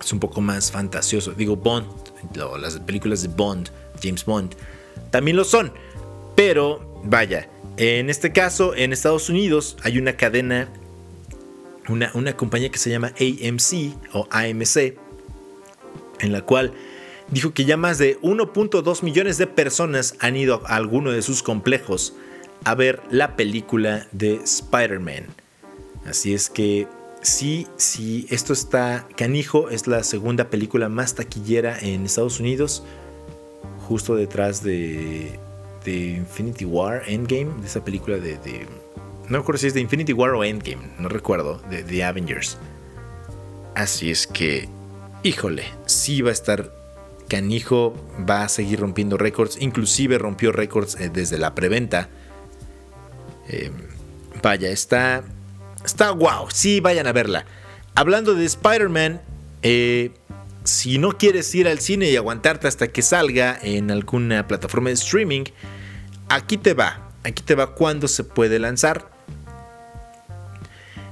es 0.00 0.12
un 0.12 0.20
poco 0.20 0.40
más 0.40 0.70
fantasioso. 0.70 1.32
Digo, 1.32 1.56
Bond, 1.56 1.86
las 2.58 2.78
películas 2.80 3.22
de 3.22 3.28
Bond, 3.28 3.68
James 4.02 4.24
Bond, 4.24 4.54
también 5.10 5.36
lo 5.36 5.44
son. 5.44 5.72
Pero, 6.34 6.93
vaya, 7.04 7.48
en 7.76 8.08
este 8.08 8.32
caso, 8.32 8.74
en 8.74 8.92
Estados 8.92 9.28
Unidos 9.28 9.76
hay 9.82 9.98
una 9.98 10.16
cadena, 10.16 10.68
una, 11.88 12.10
una 12.14 12.36
compañía 12.36 12.70
que 12.70 12.78
se 12.78 12.90
llama 12.90 13.12
AMC 13.18 13.96
o 14.12 14.28
AMC, 14.30 14.96
en 16.20 16.32
la 16.32 16.42
cual 16.42 16.72
dijo 17.30 17.52
que 17.52 17.64
ya 17.64 17.76
más 17.76 17.98
de 17.98 18.18
1.2 18.20 19.02
millones 19.02 19.38
de 19.38 19.46
personas 19.46 20.14
han 20.20 20.36
ido 20.36 20.62
a 20.66 20.76
alguno 20.76 21.10
de 21.10 21.22
sus 21.22 21.42
complejos 21.42 22.14
a 22.64 22.74
ver 22.74 23.02
la 23.10 23.36
película 23.36 24.06
de 24.12 24.36
Spider-Man. 24.36 25.26
Así 26.06 26.32
es 26.32 26.50
que 26.50 26.86
sí, 27.22 27.66
sí, 27.76 28.26
esto 28.30 28.52
está 28.52 29.08
canijo, 29.16 29.70
es 29.70 29.86
la 29.86 30.04
segunda 30.04 30.48
película 30.50 30.88
más 30.88 31.14
taquillera 31.14 31.78
en 31.78 32.04
Estados 32.04 32.40
Unidos, 32.40 32.84
justo 33.88 34.14
detrás 34.14 34.62
de, 34.62 35.38
de 35.84 36.10
Infinity 36.16 36.64
War, 36.64 37.02
Endgame, 37.06 37.60
de 37.60 37.66
esa 37.66 37.84
película 37.84 38.16
de, 38.16 38.66
No 39.28 39.38
recuerdo 39.38 39.58
si 39.58 39.66
es 39.68 39.74
de 39.74 39.80
Infinity 39.80 40.12
War 40.12 40.30
o 40.30 40.44
Endgame, 40.44 40.90
no 40.98 41.08
recuerdo, 41.08 41.60
de 41.70 41.82
The 41.82 42.04
Avengers. 42.04 42.58
Así 43.74 44.10
es 44.10 44.26
que, 44.26 44.68
híjole, 45.22 45.64
sí 45.86 46.22
va 46.22 46.30
a 46.30 46.32
estar 46.32 46.72
Canijo 47.28 47.94
va 48.28 48.44
a 48.44 48.48
seguir 48.48 48.80
rompiendo 48.80 49.16
récords, 49.16 49.56
inclusive 49.60 50.18
rompió 50.18 50.52
récords 50.52 50.96
eh, 51.00 51.10
desde 51.12 51.38
la 51.38 51.54
preventa. 51.54 52.08
Eh, 53.48 53.70
vaya, 54.42 54.70
está, 54.70 55.24
está 55.84 56.10
wow, 56.12 56.48
sí, 56.52 56.80
vayan 56.80 57.06
a 57.06 57.12
verla. 57.12 57.46
Hablando 57.94 58.34
de 58.34 58.44
Spider-Man, 58.44 59.20
eh, 59.62 60.10
si 60.64 60.98
no 60.98 61.12
quieres 61.12 61.54
ir 61.54 61.68
al 61.68 61.78
cine 61.78 62.10
y 62.10 62.16
aguantarte 62.16 62.68
hasta 62.68 62.88
que 62.88 63.02
salga 63.02 63.58
en 63.62 63.90
alguna 63.90 64.46
plataforma 64.46 64.90
de 64.90 64.94
streaming, 64.94 65.44
aquí 66.28 66.56
te 66.56 66.74
va, 66.74 67.10
aquí 67.22 67.42
te 67.42 67.54
va 67.54 67.74
cuando 67.74 68.08
se 68.08 68.24
puede 68.24 68.58
lanzar. 68.58 69.14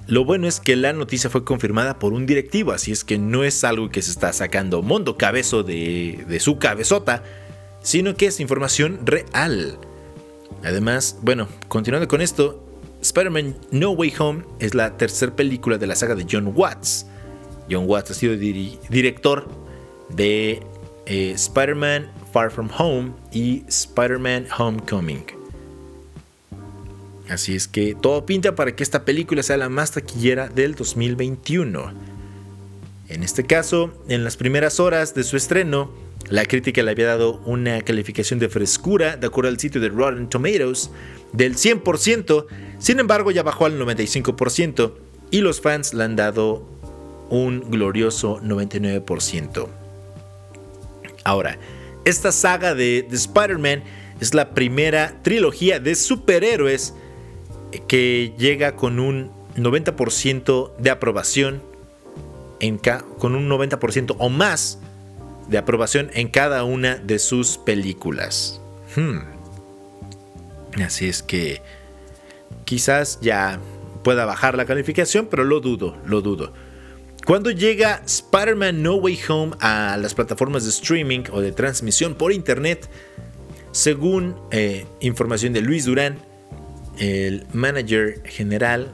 Lo 0.08 0.24
bueno 0.24 0.48
es 0.48 0.58
que 0.60 0.74
la 0.74 0.92
noticia 0.92 1.30
fue 1.30 1.44
confirmada 1.44 1.98
por 1.98 2.12
un 2.12 2.26
directivo, 2.26 2.72
así 2.72 2.90
es 2.90 3.04
que 3.04 3.18
no 3.18 3.44
es 3.44 3.62
algo 3.62 3.90
que 3.90 4.02
se 4.02 4.10
está 4.10 4.32
sacando 4.32 4.82
Mondo 4.82 5.16
Cabezo 5.16 5.62
de, 5.62 6.36
su 6.40 6.58
cabezota, 6.58 7.22
sino 7.82 8.16
que 8.16 8.26
es 8.26 8.40
información 8.40 9.00
real. 9.06 9.78
Además, 10.64 11.18
bueno, 11.22 11.48
continuando 11.68 12.08
con 12.08 12.20
esto, 12.20 12.62
Spider-Man 13.00 13.56
No 13.70 13.90
Way 13.92 14.14
Home 14.18 14.42
es 14.58 14.74
la 14.74 14.96
tercera 14.96 15.34
película 15.34 15.78
de 15.78 15.86
la 15.86 15.94
saga 15.94 16.14
de 16.14 16.26
John 16.30 16.52
Watts. 16.54 17.06
John 17.70 17.84
Watts 17.88 18.10
ha 18.10 18.14
sido 18.14 18.36
director 18.36 19.48
de 20.08 20.62
eh, 21.06 21.32
Spider-Man 21.32 22.10
Far 22.32 22.50
From 22.50 22.70
Home 22.78 23.12
y 23.32 23.64
Spider-Man 23.68 24.46
Homecoming. 24.56 25.24
Así 27.28 27.54
es 27.54 27.68
que 27.68 27.94
todo 27.94 28.26
pinta 28.26 28.54
para 28.54 28.74
que 28.74 28.82
esta 28.82 29.04
película 29.04 29.42
sea 29.42 29.56
la 29.56 29.68
más 29.68 29.92
taquillera 29.92 30.48
del 30.48 30.74
2021. 30.74 31.92
En 33.08 33.22
este 33.22 33.44
caso, 33.44 33.92
en 34.08 34.24
las 34.24 34.36
primeras 34.36 34.80
horas 34.80 35.14
de 35.14 35.24
su 35.24 35.36
estreno, 35.36 35.90
la 36.28 36.44
crítica 36.46 36.82
le 36.82 36.90
había 36.90 37.06
dado 37.06 37.40
una 37.44 37.82
calificación 37.82 38.38
de 38.38 38.48
frescura, 38.48 39.16
de 39.16 39.26
acuerdo 39.26 39.50
al 39.50 39.58
sitio 39.58 39.80
de 39.80 39.88
Rotten 39.88 40.28
Tomatoes, 40.28 40.90
del 41.32 41.56
100%, 41.56 42.46
sin 42.78 43.00
embargo 43.00 43.30
ya 43.30 43.42
bajó 43.42 43.66
al 43.66 43.78
95% 43.78 44.94
y 45.30 45.40
los 45.40 45.60
fans 45.60 45.94
le 45.94 46.04
han 46.04 46.16
dado 46.16 46.66
un 47.28 47.70
glorioso 47.70 48.40
99%. 48.40 49.68
Ahora, 51.24 51.58
esta 52.04 52.32
saga 52.32 52.74
de, 52.74 53.06
de 53.08 53.16
Spider-Man 53.16 53.82
es 54.20 54.34
la 54.34 54.54
primera 54.54 55.20
trilogía 55.22 55.80
de 55.80 55.94
superhéroes 55.94 56.94
que 57.88 58.34
llega 58.38 58.76
con 58.76 59.00
un 59.00 59.30
90% 59.56 60.76
de 60.76 60.90
aprobación, 60.90 61.62
en 62.60 62.78
con 63.18 63.34
un 63.34 63.48
90% 63.48 64.16
o 64.18 64.28
más 64.28 64.78
de 65.48 65.58
aprobación 65.58 66.10
en 66.14 66.28
cada 66.28 66.64
una 66.64 66.96
de 66.96 67.18
sus 67.18 67.58
películas. 67.58 68.60
Hmm. 68.96 69.18
Así 70.82 71.08
es 71.08 71.22
que 71.22 71.60
quizás 72.64 73.18
ya 73.20 73.58
pueda 74.02 74.24
bajar 74.24 74.56
la 74.56 74.64
calificación, 74.64 75.26
pero 75.30 75.44
lo 75.44 75.60
dudo, 75.60 75.96
lo 76.06 76.22
dudo. 76.22 76.52
Cuando 77.26 77.52
llega 77.52 78.02
Spider-Man 78.04 78.82
No 78.82 78.96
Way 78.96 79.20
Home 79.28 79.52
a 79.60 79.96
las 79.96 80.12
plataformas 80.12 80.64
de 80.64 80.70
streaming 80.70 81.22
o 81.30 81.40
de 81.40 81.52
transmisión 81.52 82.16
por 82.16 82.32
internet, 82.32 82.88
según 83.70 84.34
eh, 84.50 84.86
información 85.00 85.52
de 85.52 85.60
Luis 85.60 85.84
Durán, 85.84 86.18
el 86.98 87.46
manager 87.52 88.22
general 88.24 88.92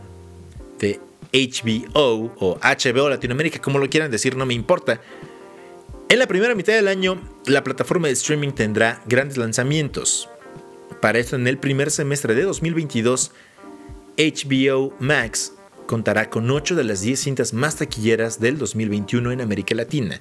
de 0.79 1.01
HBO 1.33 2.33
o 2.39 2.59
HBO 2.61 3.09
Latinoamérica, 3.09 3.61
como 3.61 3.79
lo 3.79 3.89
quieran 3.89 4.11
decir, 4.11 4.37
no 4.37 4.45
me 4.45 4.55
importa. 4.55 5.01
En 6.11 6.19
la 6.19 6.27
primera 6.27 6.55
mitad 6.55 6.75
del 6.75 6.89
año, 6.89 7.21
la 7.47 7.65
plataforma 7.65 8.09
de 8.09 8.15
streaming 8.15 8.51
tendrá 8.51 9.03
grandes 9.07 9.39
lanzamientos. 9.39 10.29
Para 11.01 11.19
esto, 11.19 11.37
en 11.37 11.47
el 11.47 11.59
primer 11.59 11.91
semestre 11.91 12.35
de 12.35 12.43
2022, 12.43 13.33
HBO 14.19 14.95
Max 14.99 15.55
contará 15.89 16.31
con 16.31 16.49
8 16.49 16.77
de 16.77 16.85
las 16.85 17.01
10 17.01 17.19
cintas 17.19 17.53
más 17.53 17.77
taquilleras 17.77 18.39
del 18.39 18.59
2021 18.59 19.33
en 19.33 19.41
América 19.41 19.75
Latina. 19.75 20.21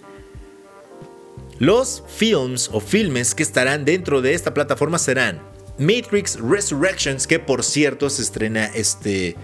Los 1.60 2.03
films 2.08 2.69
o 2.71 2.80
filmes 2.80 3.36
que 3.36 3.43
estarán 3.43 3.86
dentro 3.86 4.21
de 4.21 4.34
esta 4.34 4.53
plataforma 4.53 4.97
serán 4.97 5.41
Matrix 5.77 6.39
Resurrections, 6.39 7.27
que 7.27 7.38
por 7.38 7.63
cierto 7.63 8.10
se 8.10 8.21
estrena 8.21 8.65
este 8.67 9.36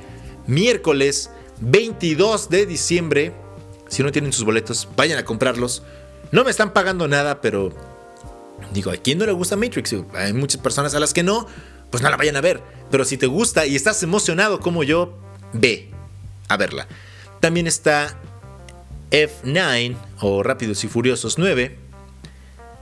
miércoles 0.47 1.29
22 1.59 2.49
de 2.49 2.65
diciembre. 2.65 3.33
Si 3.89 4.01
no 4.01 4.11
tienen 4.11 4.31
sus 4.31 4.45
boletos, 4.45 4.87
vayan 4.95 5.19
a 5.19 5.25
comprarlos. 5.25 5.83
No 6.31 6.43
me 6.43 6.51
están 6.51 6.71
pagando 6.73 7.07
nada, 7.07 7.41
pero 7.41 7.73
digo, 8.73 8.91
¿a 8.91 8.97
quién 8.97 9.17
no 9.17 9.25
le 9.25 9.33
gusta 9.33 9.57
Matrix? 9.57 9.93
Hay 10.13 10.33
muchas 10.33 10.61
personas 10.61 10.95
a 10.95 10.99
las 10.99 11.13
que 11.13 11.21
no, 11.21 11.47
pues 11.91 12.01
no 12.01 12.09
la 12.09 12.17
vayan 12.17 12.37
a 12.37 12.41
ver. 12.41 12.61
Pero 12.89 13.03
si 13.03 13.17
te 13.17 13.27
gusta 13.27 13.65
y 13.65 13.75
estás 13.75 14.01
emocionado 14.03 14.61
como 14.61 14.83
yo, 14.83 15.19
ve 15.51 15.92
a 16.47 16.57
verla. 16.57 16.87
También 17.39 17.67
está 17.67 18.17
F9 19.11 19.95
o 20.21 20.43
Rápidos 20.43 20.83
y 20.83 20.87
Furiosos 20.87 21.37
9. 21.37 21.77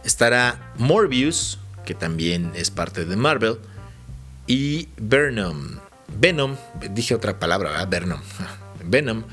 Estará 0.03 0.73
Morbius, 0.77 1.59
que 1.85 1.93
también 1.93 2.51
es 2.55 2.71
parte 2.71 3.05
de 3.05 3.15
Marvel. 3.15 3.59
Y 4.47 4.89
Venom. 4.97 5.79
Venom, 6.19 6.55
dije 6.91 7.15
otra 7.15 7.39
palabra, 7.39 7.71
¿verdad? 7.71 7.87
Venom. 7.89 8.21
Venom. 8.85 9.23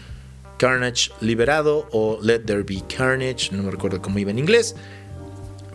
Carnage 0.58 1.10
Liberado 1.20 1.88
o 1.92 2.18
Let 2.20 2.40
There 2.40 2.64
Be 2.64 2.82
Carnage, 2.94 3.50
no 3.52 3.62
me 3.62 3.70
recuerdo 3.70 4.02
cómo 4.02 4.18
iba 4.18 4.30
en 4.30 4.38
inglés. 4.38 4.74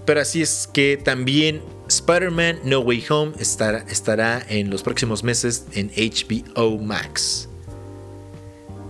Pero 0.05 0.19
así 0.19 0.41
es 0.41 0.69
que 0.73 0.97
también 0.97 1.61
Spider-Man 1.87 2.59
No 2.65 2.79
Way 2.79 3.05
Home 3.09 3.33
estará, 3.39 3.79
estará 3.89 4.45
en 4.49 4.69
los 4.69 4.83
próximos 4.83 5.23
meses 5.23 5.65
en 5.71 5.89
HBO 5.95 6.77
Max. 6.79 7.47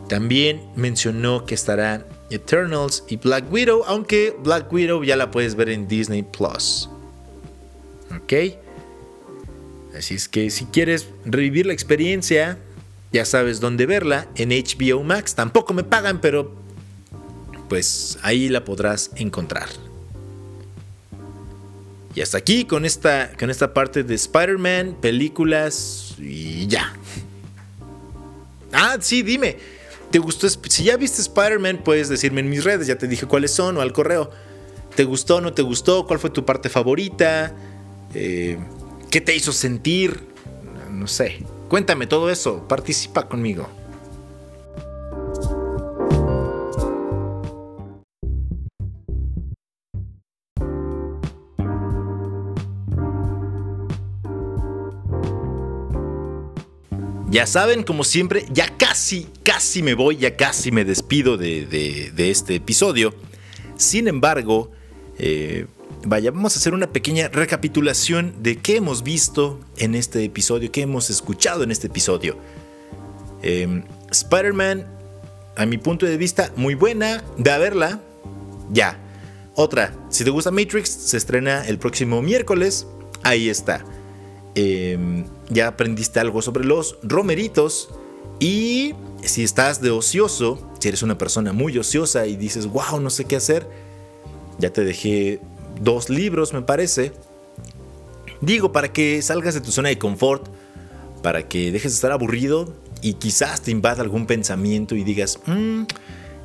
También 0.09 0.61
mencionó 0.75 1.45
que 1.45 1.55
estará 1.55 2.05
Eternals 2.29 3.03
y 3.07 3.17
Black 3.17 3.51
Widow, 3.51 3.83
aunque 3.85 4.35
Black 4.43 4.71
Widow 4.71 5.03
ya 5.03 5.15
la 5.15 5.31
puedes 5.31 5.55
ver 5.55 5.69
en 5.69 5.87
Disney 5.87 6.23
Plus. 6.23 6.89
¿Ok? 8.15 8.33
Así 9.97 10.15
es 10.15 10.27
que 10.27 10.49
si 10.49 10.65
quieres 10.65 11.07
revivir 11.25 11.65
la 11.67 11.73
experiencia, 11.73 12.57
ya 13.11 13.25
sabes 13.25 13.59
dónde 13.59 13.85
verla 13.85 14.27
en 14.35 14.49
HBO 14.49 15.03
Max. 15.03 15.35
Tampoco 15.35 15.73
me 15.73 15.83
pagan, 15.83 16.19
pero 16.19 16.53
pues 17.69 18.17
ahí 18.23 18.49
la 18.49 18.65
podrás 18.65 19.11
encontrar. 19.15 19.69
Y 22.15 22.21
hasta 22.21 22.37
aquí 22.37 22.65
con 22.65 22.85
esta, 22.85 23.31
con 23.39 23.49
esta 23.49 23.73
parte 23.73 24.03
de 24.03 24.15
Spider-Man, 24.15 24.97
películas 25.01 26.15
y 26.19 26.67
ya. 26.67 26.93
Ah, 28.71 28.97
sí, 28.99 29.21
dime. 29.21 29.57
¿Te 30.13 30.19
gustó? 30.19 30.47
Si 30.47 30.83
ya 30.83 30.95
viste 30.95 31.23
Spider-Man, 31.23 31.81
puedes 31.83 32.07
decirme 32.07 32.41
en 32.41 32.47
mis 32.47 32.63
redes, 32.63 32.85
ya 32.85 32.99
te 32.99 33.07
dije 33.07 33.25
cuáles 33.25 33.49
son 33.49 33.77
o 33.77 33.81
al 33.81 33.93
correo. 33.93 34.29
¿Te 34.95 35.05
gustó 35.05 35.41
no 35.41 35.53
te 35.53 35.63
gustó? 35.63 36.05
¿Cuál 36.05 36.19
fue 36.19 36.29
tu 36.29 36.45
parte 36.45 36.69
favorita? 36.69 37.51
Eh, 38.13 38.59
¿Qué 39.09 39.21
te 39.21 39.35
hizo 39.35 39.51
sentir? 39.51 40.19
No 40.91 41.07
sé. 41.07 41.43
Cuéntame 41.67 42.05
todo 42.05 42.29
eso. 42.29 42.67
Participa 42.67 43.27
conmigo. 43.27 43.67
Ya 57.33 57.47
saben, 57.47 57.81
como 57.81 58.03
siempre, 58.03 58.45
ya 58.51 58.77
casi, 58.77 59.27
casi 59.41 59.81
me 59.81 59.95
voy, 59.95 60.17
ya 60.17 60.37
casi 60.37 60.71
me 60.71 60.85
despido 60.85 61.35
de, 61.35 62.11
este 62.15 62.53
episodio. 62.53 63.11
Sin 63.75 64.07
embargo, 64.07 64.69
eh, 65.17 65.65
vaya, 66.05 66.29
vamos 66.29 66.55
a 66.55 66.59
hacer 66.59 66.75
una 66.75 66.85
pequeña 66.85 67.29
recapitulación 67.29 68.35
de 68.43 68.57
qué 68.57 68.75
hemos 68.75 69.01
visto 69.01 69.59
en 69.77 69.95
este 69.95 70.23
episodio, 70.23 70.71
qué 70.71 70.83
hemos 70.83 71.09
escuchado 71.09 71.63
en 71.63 71.71
este 71.71 71.87
episodio. 71.87 72.37
Em, 73.41 73.83
Spider-Man, 74.11 74.85
a 75.55 75.65
mi 75.65 75.79
punto 75.79 76.05
de 76.05 76.17
vista, 76.17 76.51
muy 76.55 76.75
buena, 76.75 77.23
de 77.37 77.49
a 77.49 77.57
verla, 77.57 77.99
ya. 78.71 78.99
Otra, 79.55 79.95
si 80.11 80.23
te 80.23 80.29
gusta 80.29 80.51
Matrix, 80.51 80.87
se 80.87 81.17
estrena 81.17 81.65
el 81.67 81.79
próximo 81.79 82.21
miércoles, 82.21 82.85
ahí 83.23 83.49
está. 83.49 83.83
Em, 84.55 85.25
ya 85.49 85.67
aprendiste 85.67 86.19
algo 86.19 86.41
sobre 86.41 86.65
los 86.65 86.97
romeritos. 87.03 87.89
Y 88.39 88.93
si 89.23 89.43
estás 89.43 89.81
de 89.81 89.91
ocioso, 89.91 90.59
si 90.79 90.89
eres 90.89 91.01
una 91.01 91.17
persona 91.17 91.53
muy 91.53 91.77
ociosa 91.77 92.27
y 92.27 92.35
dices, 92.35 92.67
wow, 92.67 92.99
no 92.99 93.09
sé 93.09 93.25
qué 93.25 93.35
hacer, 93.35 93.67
ya 94.59 94.71
te 94.71 94.83
dejé 94.83 95.39
dos 95.81 96.09
libros, 96.09 96.53
me 96.53 96.61
parece. 96.61 97.13
Digo, 98.41 98.71
para 98.71 98.91
que 98.91 99.21
salgas 99.21 99.53
de 99.53 99.61
tu 99.61 99.71
zona 99.71 99.89
de 99.89 99.97
confort, 99.97 100.47
para 101.21 101.47
que 101.47 101.71
dejes 101.71 101.93
de 101.93 101.95
estar 101.95 102.11
aburrido 102.11 102.73
y 103.01 103.13
quizás 103.13 103.61
te 103.61 103.71
invada 103.71 104.01
algún 104.01 104.27
pensamiento 104.27 104.95
y 104.95 105.03
digas, 105.03 105.39
mm, 105.45 105.83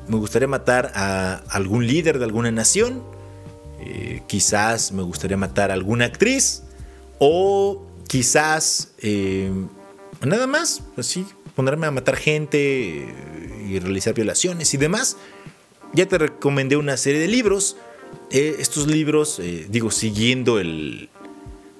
me 0.07 0.17
gustaría 0.17 0.47
matar 0.47 0.91
a 0.95 1.43
algún 1.49 1.85
líder 1.85 2.17
de 2.17 2.25
alguna 2.25 2.51
nación, 2.51 3.03
eh, 3.81 4.23
quizás 4.27 4.91
me 4.91 5.03
gustaría 5.03 5.37
matar 5.37 5.71
a 5.71 5.73
alguna 5.73 6.05
actriz, 6.05 6.63
o 7.19 7.85
quizás 8.09 8.89
eh, 8.97 9.51
nada 10.25 10.47
más, 10.47 10.81
así, 10.97 11.25
ponerme 11.55 11.85
a 11.85 11.91
matar 11.91 12.17
gente 12.17 13.07
y 13.67 13.79
realizar 13.79 14.15
violaciones 14.15 14.73
y 14.73 14.77
demás. 14.77 15.15
Ya 15.93 16.07
te 16.07 16.17
recomendé 16.17 16.75
una 16.75 16.97
serie 16.97 17.21
de 17.21 17.27
libros. 17.27 17.77
Eh, 18.31 18.55
estos 18.59 18.87
libros, 18.87 19.39
eh, 19.39 19.67
digo, 19.69 19.91
siguiendo 19.91 20.59
el, 20.59 21.09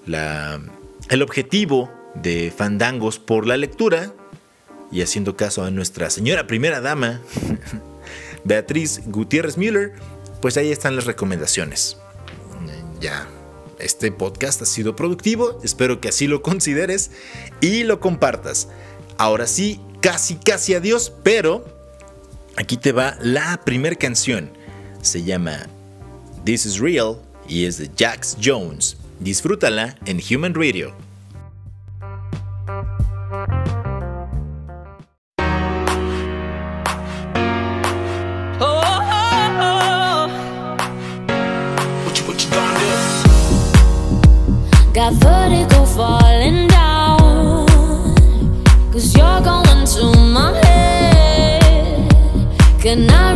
el 0.06 1.22
objetivo 1.24 1.92
de 2.14 2.54
Fandangos 2.56 3.18
por 3.18 3.48
la 3.48 3.58
lectura 3.58 4.14
y 4.92 5.02
haciendo 5.02 5.36
caso 5.36 5.64
a 5.64 5.72
nuestra 5.72 6.12
señora 6.12 6.46
primera 6.46 6.80
dama, 6.80 7.22
Beatriz 8.44 9.02
Gutiérrez 9.08 9.58
Müller, 9.58 9.94
pues 10.44 10.58
ahí 10.58 10.72
están 10.72 10.96
las 10.96 11.06
recomendaciones. 11.06 11.98
Ya 13.00 13.28
este 13.80 14.12
podcast 14.12 14.62
ha 14.62 14.66
sido 14.66 14.96
productivo, 14.96 15.60
espero 15.64 16.02
que 16.02 16.10
así 16.10 16.28
lo 16.28 16.42
consideres 16.44 17.12
y 17.62 17.84
lo 17.84 18.00
compartas. 18.00 18.70
Ahora 19.18 19.48
sí, 19.48 19.80
casi, 20.02 20.36
casi 20.36 20.74
adiós, 20.76 21.12
pero 21.24 21.66
aquí 22.56 22.78
te 22.78 22.92
va 22.92 23.18
la 23.22 23.62
primera 23.66 23.96
canción. 23.96 24.52
Se 25.02 25.24
llama 25.24 25.68
This 26.46 26.66
is 26.66 26.80
Real 26.80 27.18
y 27.48 27.66
es 27.66 27.78
de 27.78 27.90
Jax 27.98 28.38
Jones. 28.44 28.98
Disfrútala 29.20 29.98
en 30.06 30.22
Human 30.32 30.54
Radio. 30.54 31.09
Got 45.10 45.24
vertigo 45.24 45.86
falling 45.86 46.68
down. 46.68 47.66
Cause 48.92 49.16
you're 49.18 49.42
going 49.42 49.86
to 49.96 50.20
my 50.20 50.54
head. 50.64 52.04
Can 52.80 53.10
I 53.10 53.29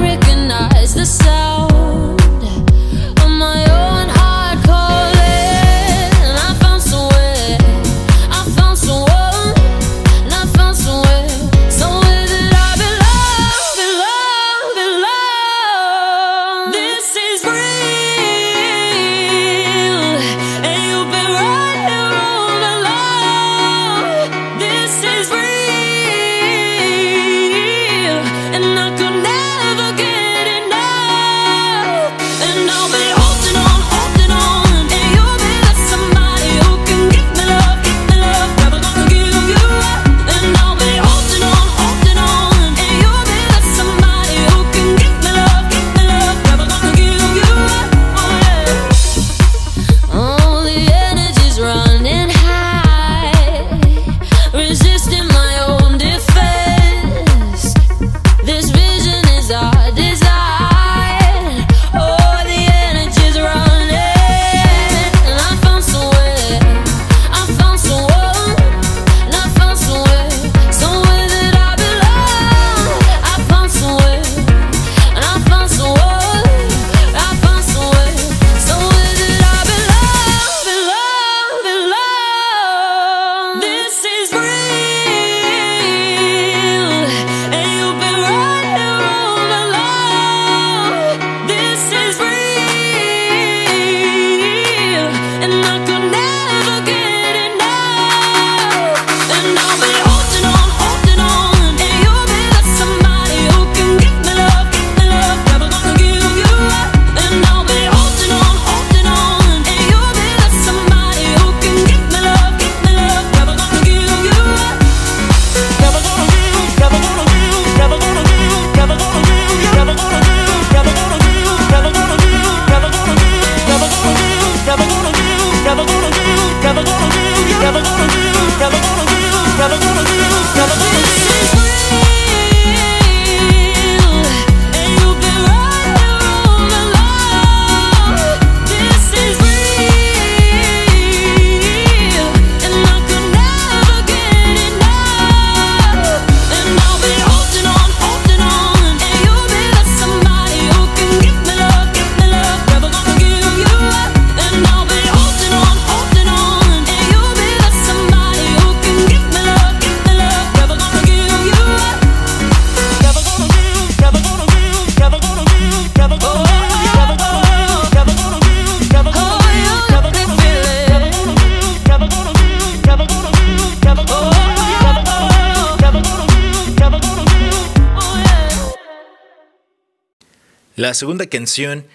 La 180.84 180.93
segunda 180.93 181.25
canción 181.27 181.86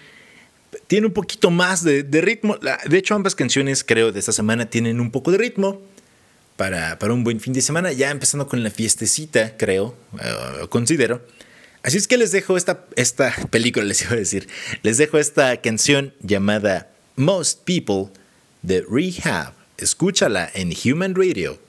tiene 0.87 1.05
un 1.05 1.13
poquito 1.13 1.51
más 1.51 1.83
de, 1.83 2.01
ritmo. 2.21 2.57
De 2.57 2.97
hecho, 2.97 3.13
ambas 3.13 3.35
canciones, 3.35 3.83
creo, 3.83 4.11
de 4.11 4.19
esta 4.19 4.31
semana 4.31 4.67
tienen 4.67 4.99
un 4.99 5.11
poco 5.11 5.29
de 5.29 5.37
ritmo 5.37 5.79
para, 6.55 6.97
un 7.01 7.23
buen 7.23 7.39
fin 7.39 7.53
de 7.53 7.61
semana. 7.61 7.91
Ya 7.91 8.09
empezando 8.09 8.47
con 8.47 8.63
la 8.63 8.71
fiestecita, 8.71 9.57
creo, 9.57 9.95
eh, 10.19 10.67
considero. 10.69 11.21
Así 11.83 11.97
es 11.97 12.07
que 12.07 12.17
les 12.17 12.31
dejo 12.31 12.57
esta, 12.57 12.87
esta 12.95 13.31
película, 13.51 13.85
les 13.85 14.01
iba 14.01 14.13
a 14.13 14.15
decir. 14.15 14.47
Les 14.81 14.97
dejo 14.97 15.19
esta 15.19 15.61
canción 15.61 16.15
llamada 16.21 16.89
Most 17.15 17.65
People 17.65 18.11
de 18.63 18.83
Rehab. 18.89 19.53
Escúchala 19.77 20.49
en 20.55 20.73
Human 20.83 21.13
Radio. 21.13 21.59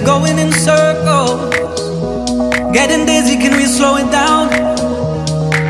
We're 0.00 0.06
going 0.06 0.38
in 0.38 0.52
circles. 0.52 1.54
Getting 2.72 3.06
dizzy, 3.06 3.36
can 3.36 3.56
we 3.56 3.66
slow 3.66 3.96
it 3.96 4.10
down? 4.10 4.50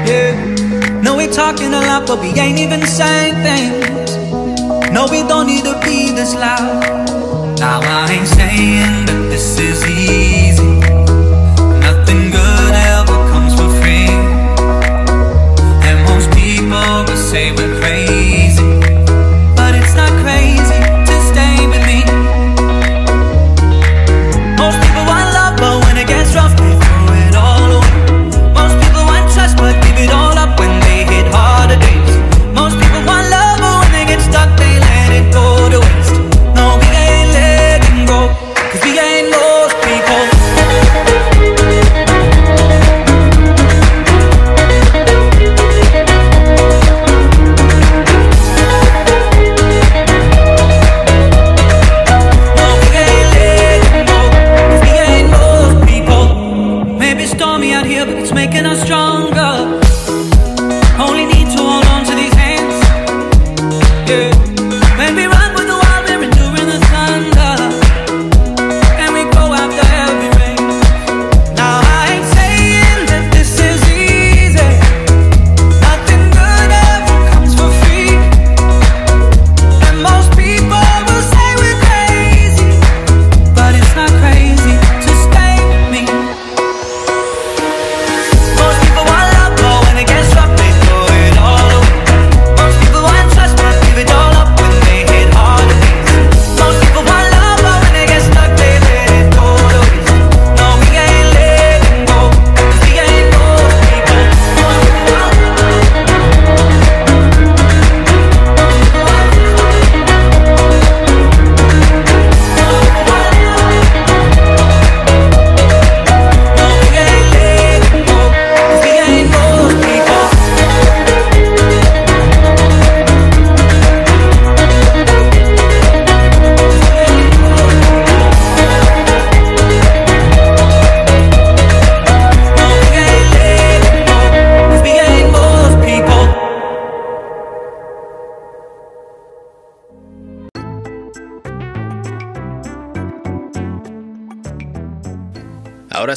Yeah. 0.07 1.01
No, 1.03 1.16
we're 1.16 1.33
talking 1.33 1.72
a 1.74 1.81
lot, 1.81 2.07
but 2.07 2.20
we 2.20 2.28
ain't 2.39 2.59
even 2.59 2.83
saying 2.87 3.35
things. 3.43 4.16
No, 4.93 5.07
we 5.11 5.22
don't 5.22 5.47
need 5.47 5.64
to 5.64 5.78
be 5.85 6.11
this 6.11 6.35
loud. 6.35 7.59
Now, 7.59 7.81
I 7.83 8.12
ain't 8.12 8.28
saying 8.28 8.80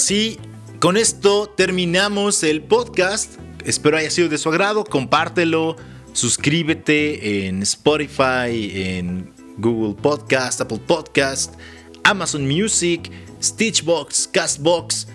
Ahora 0.04 0.10
sí, 0.10 0.38
con 0.82 0.97
esto 0.97 1.47
terminamos 1.56 2.43
el 2.43 2.62
podcast. 2.62 3.39
Espero 3.64 3.95
haya 3.95 4.10
sido 4.10 4.28
de 4.28 4.38
su 4.38 4.49
agrado. 4.49 4.84
Compártelo, 4.84 5.78
suscríbete 6.12 7.47
en 7.47 7.62
Spotify, 7.62 8.70
en 8.74 9.34
Google 9.58 9.95
Podcast, 9.95 10.60
Apple 10.60 10.82
Podcast, 10.86 11.54
Amazon 12.04 12.45
Music, 12.45 13.10
Stitchbox, 13.41 14.28
Castbox. 14.28 15.08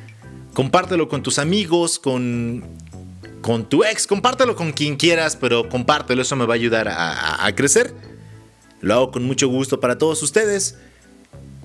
Compártelo 0.55 1.07
con 1.07 1.23
tus 1.23 1.39
amigos, 1.39 1.99
con, 1.99 2.65
con 3.43 3.69
tu 3.69 3.85
ex, 3.85 4.07
compártelo 4.07 4.57
con 4.57 4.73
quien 4.73 4.97
quieras, 4.97 5.37
pero 5.37 5.69
compártelo, 5.69 6.23
eso 6.23 6.35
me 6.35 6.47
va 6.47 6.55
a 6.55 6.57
ayudar 6.57 6.89
a 6.89 7.55
crecer. 7.55 7.93
Lo 8.81 8.95
hago 8.95 9.11
con 9.11 9.23
mucho 9.25 9.49
gusto 9.49 9.81
para 9.81 9.99
todos 9.99 10.23
ustedes. 10.23 10.79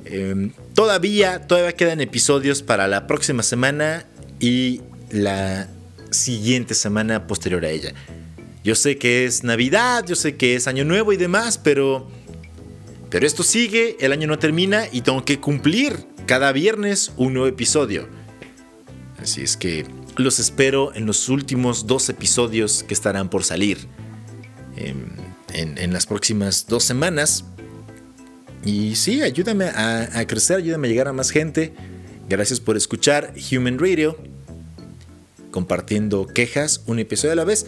Em, 0.06 0.52
todavía, 0.74 1.48
todavía 1.48 1.74
quedan 1.74 2.02
episodios 2.02 2.62
para 2.62 2.88
la 2.88 3.08
próxima 3.08 3.44
semana 3.44 4.06
y 4.40 4.82
la 5.12 5.70
siguiente 6.12 6.74
semana 6.74 7.28
posterior 7.28 7.64
a 7.66 7.70
ella. 7.70 7.94
Yo 8.64 8.76
sé 8.76 8.98
que 8.98 9.26
es 9.26 9.44
Navidad, 9.44 10.06
yo 10.06 10.16
sé 10.16 10.36
que 10.36 10.56
es 10.56 10.68
Año 10.68 10.86
Nuevo 10.86 11.14
y 11.14 11.18
demás, 11.18 11.58
pero, 11.58 12.08
pero 13.10 13.28
esto 13.28 13.44
sigue, 13.44 13.98
el 14.00 14.12
año 14.12 14.28
no 14.28 14.40
termina 14.40 14.86
y 14.92 15.02
tengo 15.02 15.26
que 15.26 15.40
cumplir 15.40 16.06
cada 16.26 16.52
viernes 16.52 17.12
un 17.18 17.34
nuevo 17.34 17.48
episodio. 17.48 18.08
Así 19.22 19.42
es 19.42 19.58
que 19.58 19.86
los 20.18 20.40
espero 20.40 20.94
en 20.96 21.06
los 21.06 21.30
últimos 21.30 21.88
dos 21.88 22.10
episodios 22.10 22.84
que 22.84 22.94
estarán 22.94 23.30
por 23.30 23.44
salir 23.44 23.88
em, 24.76 25.08
en 25.54 25.94
las 25.94 26.06
próximas 26.06 26.68
dos 26.68 26.84
semanas. 26.84 27.46
Y 28.66 28.96
sí, 28.96 29.22
ayúdame 29.22 29.66
a, 29.66 30.26
crecer, 30.28 30.58
ayúdame 30.58 30.88
a 30.88 30.92
llegar 30.92 31.08
a 31.08 31.14
más 31.14 31.32
gente. 31.32 31.74
Gracias 32.30 32.60
por 32.60 32.78
escuchar 32.78 33.34
Human 33.52 33.78
Radio, 33.78 34.18
compartiendo 35.52 36.28
quejas 36.28 36.82
un 36.88 37.00
episodio 37.00 37.34
a 37.34 37.36
la 37.36 37.44
vez. 37.44 37.66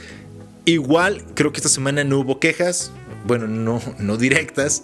Igual, 0.64 1.24
creo 1.36 1.52
que 1.52 1.58
esta 1.58 1.70
semana 1.70 2.04
no 2.04 2.20
hubo 2.20 2.40
quejas, 2.40 2.92
bueno, 3.26 3.48
no, 3.48 3.82
no 4.00 4.18
directas, 4.18 4.84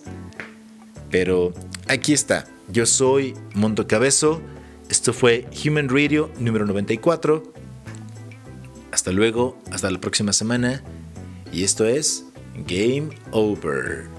pero 1.10 1.54
aquí 1.88 2.14
está. 2.14 2.46
Yo 2.68 2.86
soy 2.86 3.34
Monto 3.54 3.88
Cabezo. 3.88 4.42
Esto 4.90 5.14
fue 5.14 5.48
Human 5.66 5.88
Radio 5.88 6.30
número 6.40 6.66
94. 6.66 7.54
Hasta 8.92 9.12
luego, 9.12 9.58
hasta 9.72 9.90
la 9.90 10.02
próxima 10.02 10.34
semana. 10.34 10.84
Y 11.54 11.64
esto 11.64 11.86
es 11.86 12.26
Game 12.68 13.10
Over. 13.32 14.11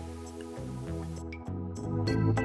Thank 2.07 2.39
you. 2.39 2.41